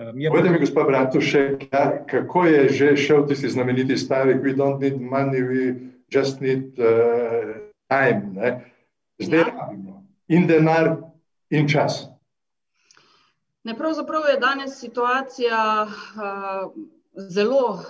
[0.01, 4.81] Um, Povejte mi, gospod Bratušek, ja, kako je že šel tisti znameniti stavek, we don't
[4.81, 8.33] need money, we just need uh, time.
[8.33, 8.73] Ne?
[9.19, 9.91] Zdaj rabimo
[10.29, 10.37] ja.
[10.37, 10.97] in denar
[11.51, 12.07] in čas.
[13.65, 16.73] Ne, pravzaprav je danes situacija uh,
[17.15, 17.83] zelo uh,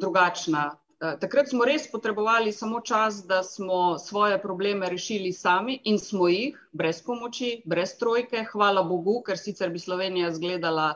[0.00, 0.76] drugačna.
[1.00, 6.28] Uh, takrat smo res potrebovali samo čas, da smo svoje probleme rešili sami in smo
[6.28, 10.94] jih, brez pomoči, brez trojke, hvala Bogu, ker sicer bi Slovenija izgledala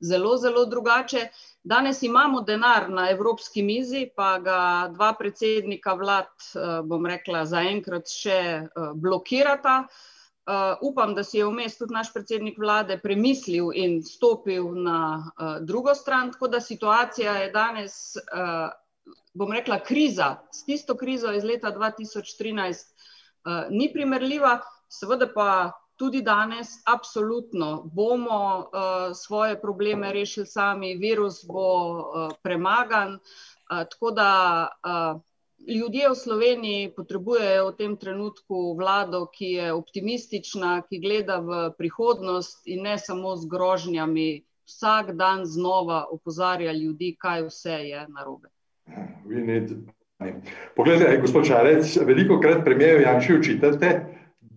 [0.00, 1.28] zelo, zelo drugače.
[1.64, 4.60] Danes imamo denar na evropski mizi, pa ga
[4.94, 9.82] dva predsednika vlad, uh, bom rekla, zaenkrat še uh, blokirata.
[10.48, 15.58] Uh, upam, da si je vmes tudi naš predsednik vlade premislil in stopil na uh,
[15.60, 18.70] drugo stran, tako da situacija je danes, uh,
[19.36, 22.88] bom rekla, kriza s tisto krizo iz leta 2013
[23.44, 24.54] uh, ni primerljiva,
[24.88, 25.50] seveda pa
[25.98, 28.64] tudi danes absolutno bomo uh,
[29.14, 34.32] svoje probleme rešili sami, virus bo uh, premagan, uh, tako da
[34.68, 35.20] uh,
[35.66, 42.68] ljudje v Sloveniji potrebujejo v tem trenutku vlado, ki je optimistična, ki gleda v prihodnost
[42.70, 48.48] in ne samo z grožnjami, vsak dan znova opozarja ljudi, kaj vse je narobe.
[50.76, 53.90] Poglejte, gospod Čarec, veliko krat premijejo Janši učitate,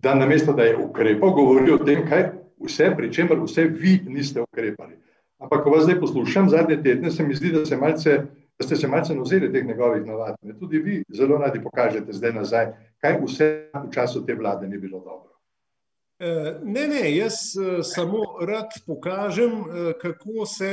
[0.02, 2.30] da namesto, da je ukrepal, govori o tem, kaj
[2.66, 4.98] vse, pri čemer vse vi niste ukrepali.
[5.42, 8.20] Ampak, ko vas zdaj poslušam, zadnje tedne se mi zdi, da se malce
[8.58, 10.34] da ste se malce navzeli teh njegovih navad.
[10.60, 12.66] Tudi vi zelo radi pokažete zdaj nazaj,
[12.98, 15.31] kaj vse v času te vlade ni bilo dobro.
[16.22, 20.68] Eh, ne, ne, jaz eh, samo rad pokažem, eh, kako se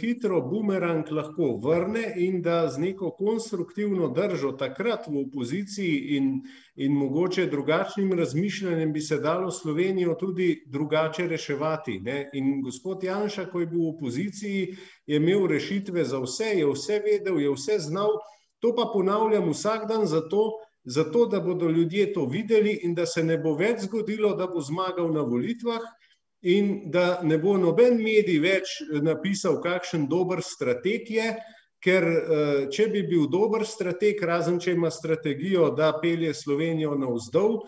[0.00, 6.28] hitro bumerang lahko vrne in da z neko konstruktivno držo takrat v opoziciji in,
[6.76, 11.98] in mogoče drugačnim razmišljanjem bi se dalo Slovenijo tudi drugače reševati.
[12.00, 12.30] Ne?
[12.32, 14.76] In gospod Janša, ko je bil v opoziciji,
[15.06, 18.14] je imel rešitve za vse, je vse vedel, je vse znal.
[18.62, 20.52] To pa ponavljam vsak dan zato,
[20.84, 24.60] zato da bodo ljudje to videli in da se ne bo več zgodilo, da bo
[24.60, 25.80] zmagal na volitvah
[26.42, 31.30] in da ne bo noben medij več napisal, kakšen dober strateg je,
[31.84, 32.04] ker
[32.72, 37.62] če bi bil dober strateg, razen če ima strategijo, da pelje Slovenijo navzdol,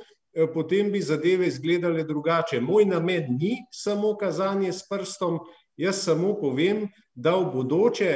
[0.53, 2.61] potem bi zadeve izgledale drugače.
[2.61, 5.41] Moj namen ni samo kazanje s prstom,
[5.77, 8.13] jaz samo povem, da v bodoče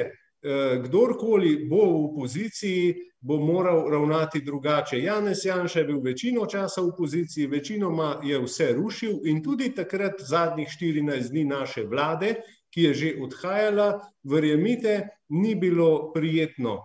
[0.84, 5.03] kdorkoli bo v opoziciji, bo moral ravnati drugače.
[5.03, 10.22] Janez Janša je bil večino časa v opoziciji, večinoma je vse rušil in tudi takrat
[10.24, 12.34] zadnjih 14 dni naše vlade,
[12.70, 16.78] ki je že odhajala, verjemite, ni bilo prijetno.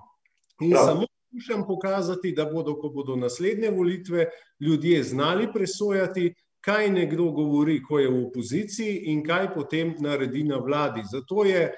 [0.61, 4.25] In samo skušam pokazati, da bodo, ko bodo naslednje volitve,
[4.59, 10.57] ljudje znali presojati, kaj nekdo govori, ko je v opoziciji in kaj potem naredi na
[10.57, 11.03] vladi.
[11.11, 11.71] Zato je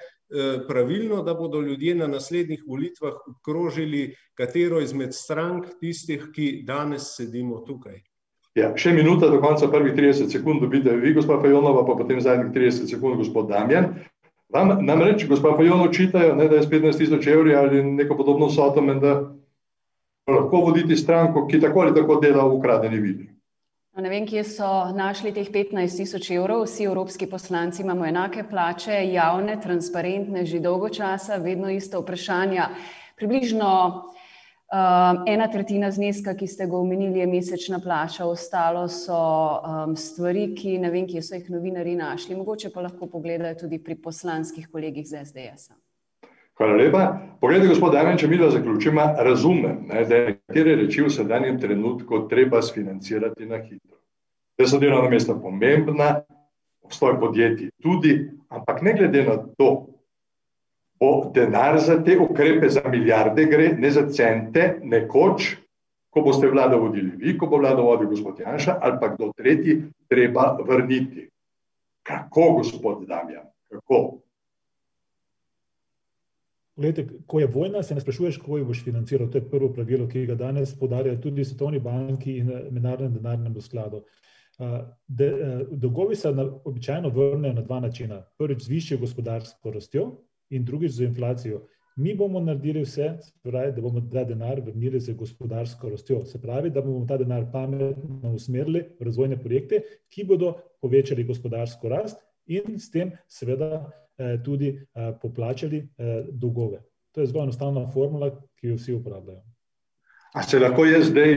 [0.68, 7.62] pravilno, da bodo ljudje na naslednjih volitvah obkrožili katero izmed strank tistih, ki danes sedimo
[7.66, 8.00] tukaj.
[8.58, 12.50] Ja, še minuta do konca, prvih 30 sekund dobite vi, gospa Fajonova, pa potem zadnjih
[12.54, 13.92] 30 sekund gospod Damjan.
[14.52, 18.82] Vam namreč, gospa Fajon, očitajo, da je s 15 tisoč evri ali neko podobno vsoto
[18.82, 19.14] menda
[20.28, 23.28] lahko voditi stranko, ki tako ali tako dela v ukradeni vili.
[23.98, 26.60] Ne vem, kje so našli teh 15 tisoč evrov.
[26.68, 32.68] Vsi evropski poslanci imamo enake plače, javne, transparentne, že dolgo časa, vedno ista vprašanja.
[33.18, 39.96] Približno um, ena tretjina zneska, ki ste ga omenili, je mesečna plača, ostalo so um,
[39.98, 42.38] stvari, ki ne vem, kje so jih novinari našli.
[42.38, 45.87] Mogoče pa lahko pogledajo tudi pri poslanskih kolegih z SDS-a.
[46.58, 47.20] Hvala lepa.
[47.40, 51.60] Poglejte, gospod Damjan, če mi da zaključimo, razumem, ne, da je nekatere reči v sedanjem
[51.62, 54.00] trenutku treba sfinancirati na hitro.
[54.58, 56.08] Da so delovna mesta pomembna,
[56.82, 58.16] obstoj podjetij tudi,
[58.50, 59.70] ampak ne glede na to,
[60.98, 65.52] bo denar za te ukrepe za milijarde gre, ne za cente, nekoč,
[66.10, 69.82] ko boste vlado vodili vi, ko bo vlado vodil gospod Janša ali pa kdo tretji,
[70.10, 71.28] treba vrniti.
[72.02, 74.18] Kako, gospod Damjan, kako?
[76.78, 79.30] Glede, ko je vojna, se ne sprašuješ, kako jo boš financiral.
[79.30, 84.04] To je prvo pravilo, ki ga danes podarjajo tudi Svetovni banki in Mednarodnem denarnem skladu.
[85.70, 86.30] Dolgovi se
[86.64, 88.22] običajno vrnejo na dva načina.
[88.38, 90.06] Prvič z višjo gospodarsko rastjo
[90.50, 91.66] in drugič z inflacijo.
[91.96, 96.24] Mi bomo naredili vse, pravi, da bomo ta denar vrnili z gospodarsko rastjo.
[96.24, 101.88] Se pravi, da bomo ta denar pametno usmerili v razvojne projekte, ki bodo povečali gospodarsko
[101.88, 103.90] rast in s tem seveda
[104.44, 104.72] tudi
[105.22, 105.88] poplačali
[106.32, 106.82] dolgove.
[107.14, 109.42] To je zelo enostavna formula, ki jo vsi uporabljajo.
[110.34, 111.36] A se lahko jaz zdaj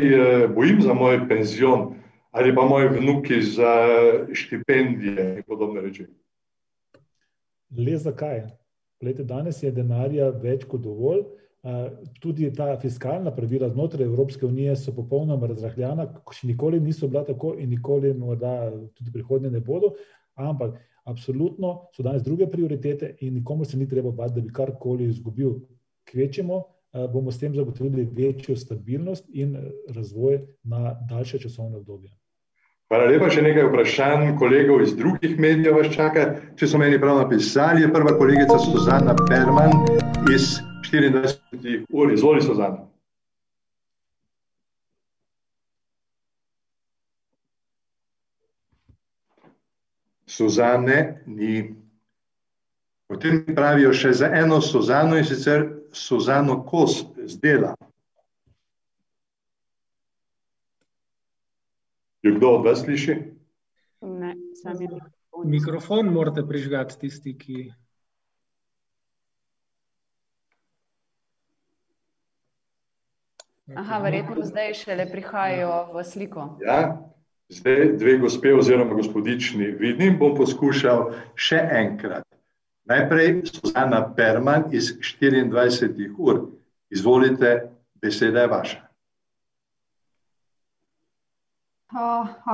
[0.55, 1.93] bojim za moj penzion
[2.31, 3.71] ali pa moji vnuki za
[4.33, 6.05] štipendije in podobne reči?
[7.77, 8.41] Le zakaj?
[9.01, 11.23] Glejte, danes je denarja več kot dovolj,
[12.21, 17.55] tudi ta fiskalna pravila znotraj Evropske unije so popolnoma razrahljana, še nikoli niso bila tako
[17.59, 19.93] in nikoli morda tudi prihodnje ne bodo,
[20.35, 25.09] ampak absolutno so danes druge prioritete in nikomur se ni treba bati, da bi karkoli
[25.09, 25.59] izgubil.
[26.11, 26.61] Kvečjemu
[27.13, 29.57] bomo s tem zagotovili večjo stabilnost in
[29.95, 32.11] razvoj na daljše časovno obdobje.
[32.91, 36.25] Hvala lepa, še nekaj vprašanj kolegov iz drugih medijev vas čaka.
[36.59, 39.71] Če so meni prav napisali, je prva kolegica Suzana Perman
[40.33, 40.57] iz
[40.89, 42.11] štiriindvajsetih ur.
[42.11, 42.90] Izvoli, Suzana.
[50.31, 51.75] Suzane ni.
[53.11, 57.73] Potem pravijo še za eno Suzano, in sicer Suzano Kos z Dela.
[62.23, 63.17] Jo kdo od vas sliši?
[64.01, 65.49] Ne, sam je mikrofon.
[65.51, 67.71] Mikrofon morate prižgati tisti, ki...
[74.03, 76.47] verjetno zdaj šele prihajajo v sliko.
[76.65, 76.97] Ja,
[77.51, 82.23] zdaj dve gospe oziroma gospodični vidim, bom poskušal še enkrat.
[82.87, 86.47] Najprej Suzana Perman iz štiriindvajsetih ur.
[86.91, 87.71] Izvolite,
[88.01, 88.79] beseda je vaša.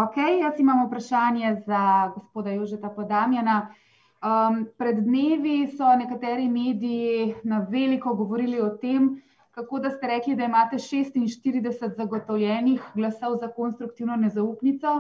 [0.04, 3.68] okej, jaz imam vprašanje za gospoda Jožeta Podamjana.
[4.78, 9.22] pred dnevi so nekateri mediji na veliko govorili o tem,
[9.58, 14.91] kako da ste rekli, da imate šestinštirideset zagotovljenih glasov za konstruktivno nezaupnico.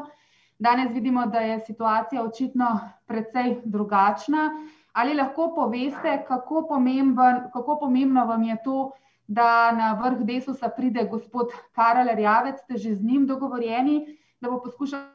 [0.59, 4.47] Danes vidimo, da je situacija očitno precej drugačna.
[4.93, 8.91] Ali lahko poveste, kako pomemben, kako pomembno vam je to,
[9.27, 14.61] da na vrh Desusa pride gospod Karel Erjavec, ste že z njim dogovorjeni, da bo
[14.63, 15.05] poskušal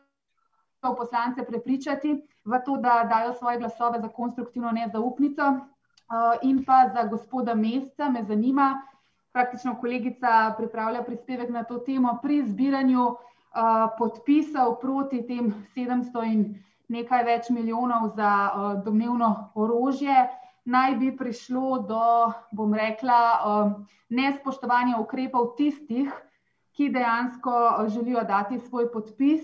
[0.82, 2.14] poslance prepričati
[2.45, 5.53] v to, da dajo svoje glasove za konstruktivno nezaupnico?
[6.43, 8.82] in pa za gospoda Mesca me zanima,
[9.33, 13.07] praktično kolegica pripravlja prispevek na to temo, pri zbiranju
[13.99, 16.45] podpisov proti tem sedemsto in
[16.89, 18.33] nekaj več milijonov za
[18.85, 20.28] domnevno orožje,
[20.64, 22.05] naj bi prišlo do,
[22.53, 23.18] bom rekla,
[24.12, 26.12] nespoštovanja ukrepov tistih,
[26.76, 29.43] ki dejansko želijo dati svoj podpis.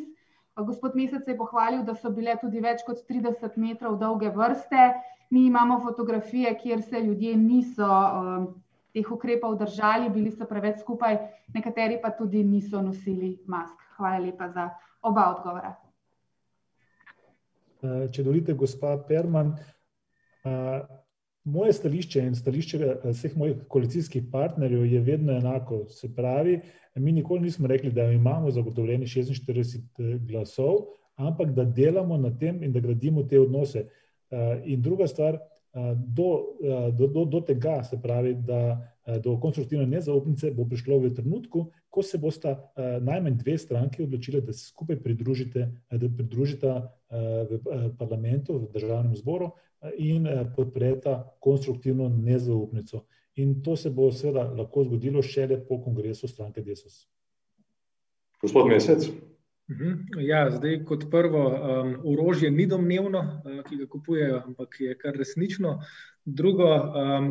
[0.57, 4.93] Gospod Mesec se je pohvalil, da so bile tudi več kot trideset metrov dolge vrste.
[5.31, 7.89] Mi imamo fotografije, kjer se ljudje niso
[8.93, 11.19] teh ukrepov držali, bili so preveč skupaj,
[11.55, 13.83] nekateri pa tudi niso nosili mask.
[13.97, 14.71] Hvala lepa za
[15.03, 15.75] oba odgovora.
[17.83, 19.53] Če dovolite, gospa Perman,
[21.47, 26.61] moje stališče in stališče vseh mojih koalicijskih partnerjev je vedno enako, se pravi,
[26.95, 32.73] mi nikoli nismo rekli, da imamo zagotovljenih šestinštirideset glasov, ampak da delamo na tem in
[32.73, 33.87] da gradimo te odnose.
[34.65, 35.39] In druga stvar,
[35.95, 36.57] do,
[36.93, 38.93] do, do tega, se pravi, da
[39.25, 44.53] do konstruktivne nezaupnice bo prišlo v trenutku, ko se bosta najmanj dve stranki odločili, da
[44.53, 46.75] se skupaj pridružite, da pridružita
[47.51, 47.61] v
[47.99, 49.53] parlamentu, v državnem zboru
[49.97, 53.05] in podpreta konstruktivno nezaupnico.
[53.37, 57.07] In to se bo seveda lahko zgodilo šele po kongresu stranke Desus.
[58.43, 59.09] Gospod Mesec.
[60.25, 61.43] Ja, zdaj kot prvo,
[62.09, 63.21] orožje ni domnevno,
[63.69, 65.75] ki ga kupujejo, ampak je kar resnično.
[66.25, 66.69] Drugo,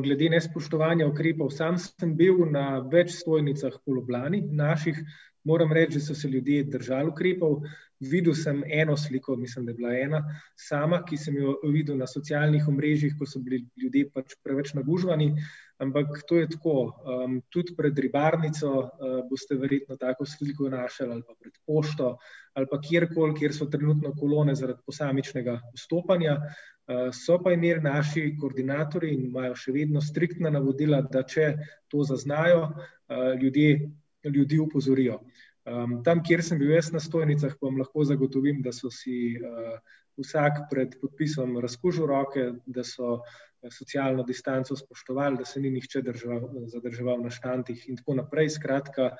[0.04, 5.02] glede nespoštovanja ukrepov, sam sem bil na več stojnicah po Ljubljani, naših,
[5.50, 7.64] moram reči, da so se ljudje držali ukrepov.
[8.00, 10.20] Videl sem eno sliko, mislim, da je bila ena
[10.54, 15.32] sama, ki sem jo videl na socialnih omrežjih, ko so bili ljudje pač preveč nagužvani,
[15.78, 16.74] ampak to je tako,
[17.50, 18.90] tudi pred Ribarnico
[19.30, 22.18] boste verjetno tako sliko našli ali pa pred pošto
[22.58, 26.40] ali pa kjerkoli, kjer so trenutno kolone zaradi posamičnega vstopanja.
[27.14, 31.52] So pa imeli naši koordinatorji in imajo še vedno striktna navodila, da če
[31.92, 32.72] to zaznajo,
[33.42, 33.92] ljudje,
[34.24, 35.20] ljudi opozorijo.
[36.04, 39.36] tam, kjer sem bil jaz na stojnicah, vam lahko zagotovim, da so si
[40.18, 43.22] vsak pred podpisom razkužil roke, da so
[43.72, 46.02] socialno distanco spoštovali, da se ni nihče
[46.74, 49.12] zadrževal na štantih in tako naprej, skratka,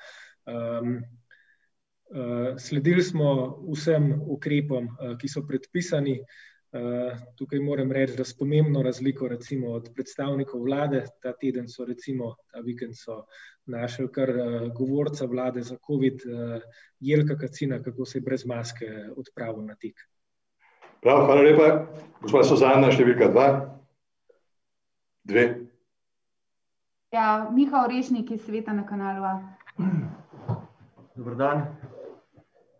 [2.58, 3.32] sledili smo
[3.72, 4.88] vsem ukrepom,
[5.20, 6.20] ki so predpisani.
[7.36, 12.34] tukaj moram reči, da s pomembno razliko recimo od predstavnikov vlade, ta teden so recimo,
[12.52, 13.24] ta vikend so
[13.66, 14.32] našli kar
[14.76, 16.20] govorca vlade za covid,
[17.00, 18.86] Jelka Kacina, kako se je brez maske
[19.16, 19.94] odpravil na tek.
[21.02, 21.86] Prav, hvala lepa.
[22.22, 23.77] Gospa Suzana, številka dva.
[25.28, 25.60] Dve.
[27.12, 29.40] Ja, Miha Orešnik iz Sveta na kanalu A.
[31.16, 31.66] Dober dan.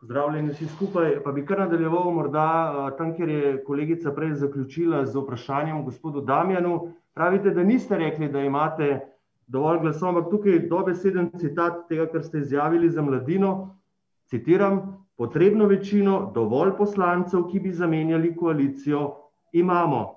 [0.00, 5.18] Pozdravljeni vsi skupaj, pa bi kar nadaljeval morda tam, kjer je kolegica prej zaključila z
[5.18, 6.94] vprašanjem gospodu Damjanu.
[7.14, 9.00] Pravite, da niste rekli, da imate
[9.46, 13.76] dovolj glasov, ampak tukaj dobeseden citat tega, kar ste izjavili za Mladino,
[14.24, 19.14] citiram: "Potrebno večino, dovolj poslancev, ki bi zamenjali koalicijo,
[19.52, 20.14] imamo."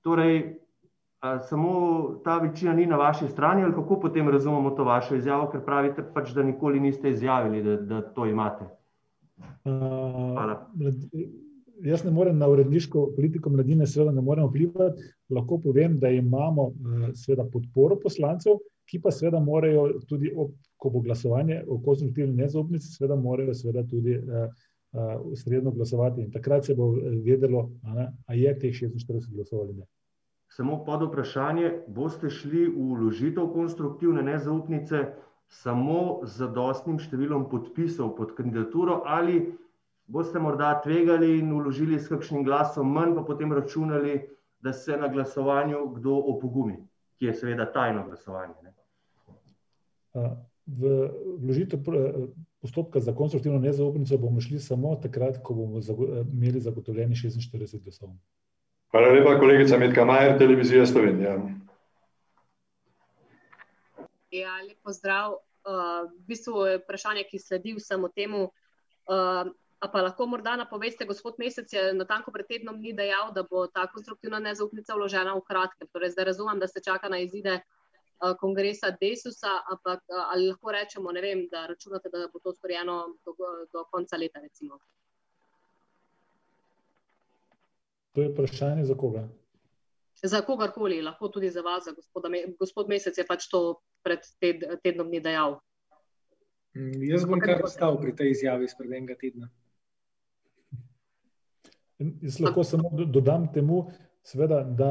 [0.00, 0.63] Torej,
[1.48, 1.70] samo
[2.24, 6.04] ta večina ni na vaši strani, ali kako potem razumemo to vašo izjavo, ker pravite
[6.14, 8.64] pač, da nikoli niste izjavili, da, da to imate?
[9.64, 10.70] Hvala.
[11.84, 16.70] Jaz ne morem na uredniško politiko Mladine seveda ne morem vplivati, lahko povem, da imamo
[17.14, 22.92] seveda podporo poslancev, ki pa seveda morajo tudi ob, ko bo glasovanje o konstruktivni nezaupnici,
[22.94, 24.20] seveda morajo seveda tudi
[25.24, 26.92] ustrezno glasovati in takrat se bo
[27.24, 29.86] vedelo, a ne, a je teh šestinštirideset glasov ali ne.
[30.54, 35.00] Samo podvprašanje, boste šli v vložitev konstruktivne nezaupnice
[35.50, 39.40] samo z zadostnim številom podpisov pod kandidaturo ali
[40.06, 44.20] boste morda tvegali in vložili s kakšnim glasom manj pa potem računali,
[44.62, 46.76] da se na glasovanju kdo opogumi?
[47.18, 48.70] Ki je seveda tajno glasovanje, ne.
[50.66, 50.94] v
[51.42, 51.82] vložitev
[52.62, 55.82] postopka za konstruktivno nezaupnico bomo šli samo takrat, ko bomo
[56.30, 58.14] imeli zagotovljenih šestinštirideset glasov.
[58.94, 61.32] Hvala lepa, kolegica Metka Majer, Televizija Slovenija.
[64.30, 65.34] Ja, lep pozdrav,
[65.66, 68.44] v bistvu je vprašanje, ki sledi vsemu temu,
[69.10, 73.66] a pa lahko morda napoveste, gospod Mesec je natanko pred tednom dni dejal, da bo
[73.66, 77.64] ta konstruktivna nezaupnica vložena v kratkem, torej zdaj razumem, da se čaka na izide
[78.38, 83.34] kongresa Desusa, ampak ali lahko rečemo, ne vem, da računate, da bo to storjeno do,
[83.74, 84.78] do konca leta recimo?
[88.14, 89.28] To je vprašanje za koga?
[90.22, 94.22] Za kogarkoli, lahko tudi za vas, za gospoda gospod Mesec je pač to pred
[94.82, 95.58] tednom dni dejal.
[97.10, 99.50] jaz bom kar ostal pri tej izjavi izpred enega tedna.
[101.98, 103.90] Jaz lahko samo dodam temu,
[104.22, 104.90] seveda, da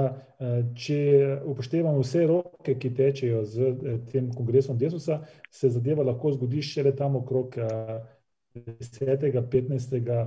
[0.75, 0.99] če
[1.47, 3.73] upoštevamo vse roke, ki tečejo s
[4.11, 5.21] tem kongresom Desusa,
[5.51, 7.55] se zadeva lahko zgodi šele tam okrog
[8.53, 10.23] desetega, petnajstega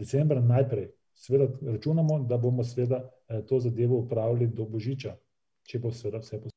[0.00, 0.90] decembra najprej.
[1.14, 3.00] Seveda računamo, da bomo seveda
[3.48, 5.14] to zadevo upravili do božiča,
[5.62, 6.54] če bo seveda vse posebej.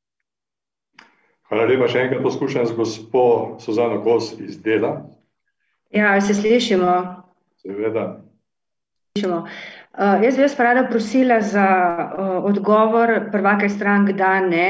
[1.48, 4.98] Hvala lepa, še enkrat poskušam z gospod Suzano Kos iz dela.
[5.96, 6.92] Ja, se slišimo.
[7.64, 8.08] Seveda.
[9.16, 9.46] Slišimo.
[9.98, 14.68] Uh, jaz bi vas rada prosila za uh, odgovor prvake strank, da ne.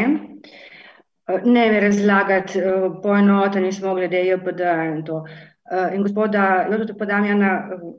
[1.28, 4.62] Uh, ne mi razlagati uh, poenoteni smo glede JPD
[4.94, 5.24] in to.
[5.26, 7.90] Uh, in gospoda Jodota Podamjana uh,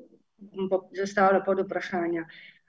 [0.97, 2.24] zastavila pod vprašanja.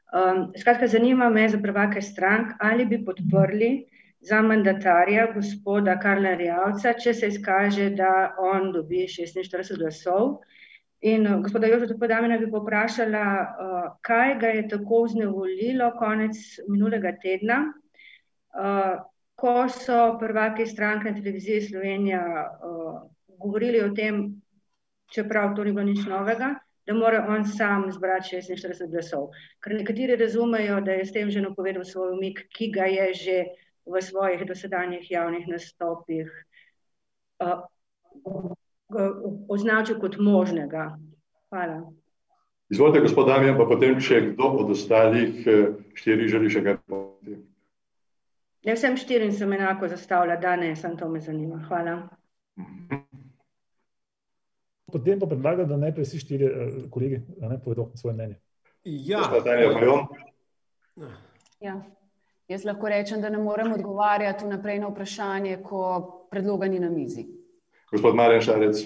[0.09, 3.85] Um, skratka, zanima me za prvake strank, ali bi podprli
[4.21, 10.39] za mandatarja gospoda Karla Rjavca, če se izkaže, da on dobi 46 glasov.
[11.01, 16.35] In gospoda Jožeta Podamena bi poprašala, uh, kaj ga je tako vznevolilo konec
[16.67, 18.97] minulega tedna, uh,
[19.39, 22.97] ko so prvaki stranke na televiziji Slovenija uh,
[23.39, 24.41] govorili o tem,
[25.13, 26.57] čeprav to ni bilo nič novega,
[26.89, 29.27] da mora on sam zbrati 46 glasov.
[29.61, 33.37] Ker nekateri razumejo, da je s tem že napovedal svoj umik, ki ga je že
[33.85, 36.33] v svojih dosedanjih javnih nastopih
[37.45, 37.61] uh,
[39.47, 40.97] označil kot možnega.
[41.49, 41.85] Hvala.
[42.69, 47.37] Izvolite, gospod Damien, pa potem, če kdo od ostalih eh, štirih želi še kaj povedati.
[48.65, 51.61] Ja, vsem štirim sem enako zastavila, da ne, sem to me zanima.
[51.65, 51.95] Hvala.
[54.91, 58.39] Potem pa predlagam, da najprej vsi štiri uh, kolegi ne, povedo svoje mnenje.
[58.83, 59.21] Ja,
[61.59, 61.81] ja.
[62.49, 65.81] Jaz lahko rečem, da ne morem odgovarjati vnaprej na vprašanje, ko
[66.31, 67.27] predloga ni na mizi.
[67.91, 68.81] Gospod Marjan Šarec.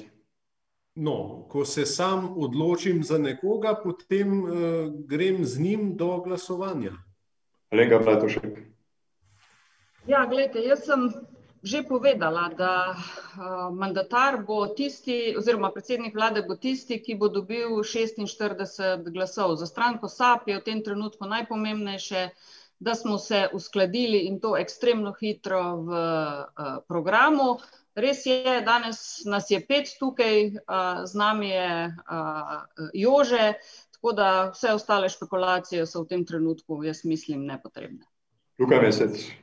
[0.95, 4.51] No, ko se sam odločim za nekoga, potem uh,
[5.07, 6.91] grem z njim do glasovanja.
[7.71, 8.59] Alenka Bratušek.
[10.07, 11.07] Ja, gledajte, jaz sem
[11.64, 17.80] že povedala, da uh, mandatar bo tisti, oziroma predsednik vlade bo tisti, ki bo dobil
[17.80, 19.55] 46 glasov.
[19.55, 22.30] Za stranko SAP je v tem trenutku najpomembnejše,
[22.84, 27.64] da smo se uskladili in to ekstremno hitro v uh, programu.
[27.95, 30.49] Res je, danes nas je pet tukaj,
[31.05, 31.93] z nami je
[32.97, 33.53] Jože,
[33.93, 38.09] tako da vse ostale špekulacije so v tem trenutku, jaz mislim, nepotrebne.
[38.57, 39.42] Luka Mesec.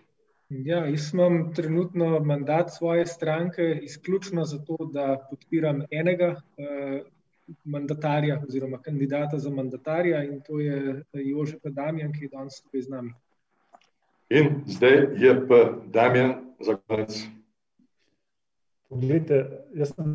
[0.50, 6.40] Ja, jaz imam trenutno mandat svoje stranke izključno zato, da podpiram enega
[7.64, 11.70] mandatarja oziroma kandidata za mandatarja in to je Jože P.
[11.70, 13.12] Damjan, ki je danes tukaj z nami.
[14.30, 15.60] In zdaj je P.
[15.86, 17.22] Damjan za konec.
[18.88, 19.44] Poglejte,
[19.74, 20.14] jaz sem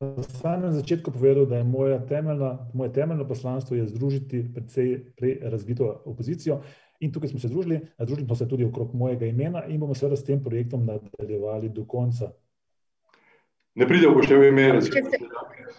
[0.00, 5.38] na samem začetku povedal, da je moja temeljna, moje temeljno poslanstvo je združiti predvsej prej
[5.42, 6.60] razvito opozicijo.
[7.00, 10.16] In tukaj smo se združili, združili smo se tudi okrog mojega imena in bomo seveda
[10.16, 12.30] s tem projektom nadaljevali do konca.
[13.74, 14.66] Ne pride v poštev ime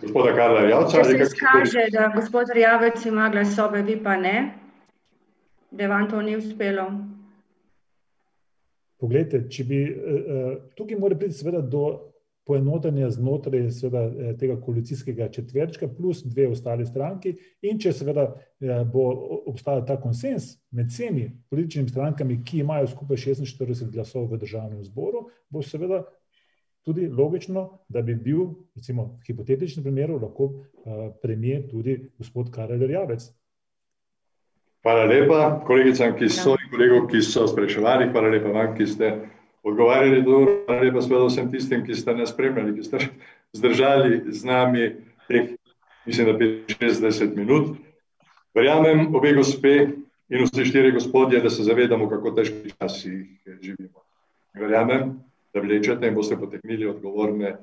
[0.02, 0.98] gospoda Karla Javca.
[0.98, 4.54] Če se izkaže, da gospod Rjavec ima glasove, vi pa ne,
[5.72, 6.88] da vam to ni uspelo.
[8.98, 9.82] Poglejte, če bi,
[10.78, 12.11] tukaj mora priti seveda do
[12.46, 17.36] poenotenje znotraj seveda, eh, tega koalicijskega četverčka, plus dve ostali stranki.
[17.62, 19.06] In če seveda eh, bo
[19.52, 25.28] obstajal ta konsens med vsemi političnimi strankami, ki imajo skupaj 46 glasov v državnem zboru,
[25.50, 26.04] bo seveda
[26.86, 32.82] tudi logično, da bi bil, recimo, v hipotetičnem primeru, lahko uh, premijer tudi gospod Karel
[32.82, 33.28] Rjavec.
[34.82, 39.12] Hvala lepa kolegicam, ki so in kolegom, ki so spraševali, hvala lepa vam, ki ste
[39.64, 42.99] odgovarjali dobro, ali pa seveda vsem tistim, ki ste nas spremljali, ki ste
[43.53, 44.95] zdržali z nami
[45.28, 45.53] teh,
[46.05, 46.34] mislim, da
[46.76, 47.76] 65 minut.
[48.55, 49.76] Verjamem, obe gospe
[50.30, 53.28] in vsi štiri gospodje, da se zavedamo, kako težki časi
[53.62, 54.01] živimo.
[54.59, 55.20] Verjamem,
[55.53, 57.57] da vlečete in boste poteknili odgovorne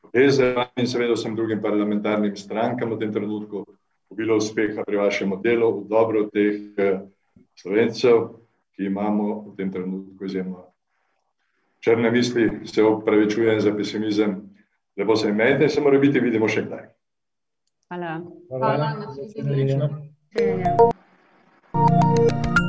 [0.00, 3.64] poteze in seveda vsem drugim parlamentarnim strankam v tem trenutku
[4.10, 7.00] bilo uspeha pri vašem delu, v dobro teh eh,
[7.54, 8.42] slovencev,
[8.74, 10.69] ki imamo v tem trenutku izjemno
[11.80, 14.36] črne misli, se opravičujem za pesimizem,
[14.96, 16.88] lepo se imejte, se mora biti, vidimo še kdaj.
[17.90, 18.20] Hvala.
[18.48, 18.94] Hvala.
[19.48, 19.90] Hvala.
[21.72, 22.59] Hvala.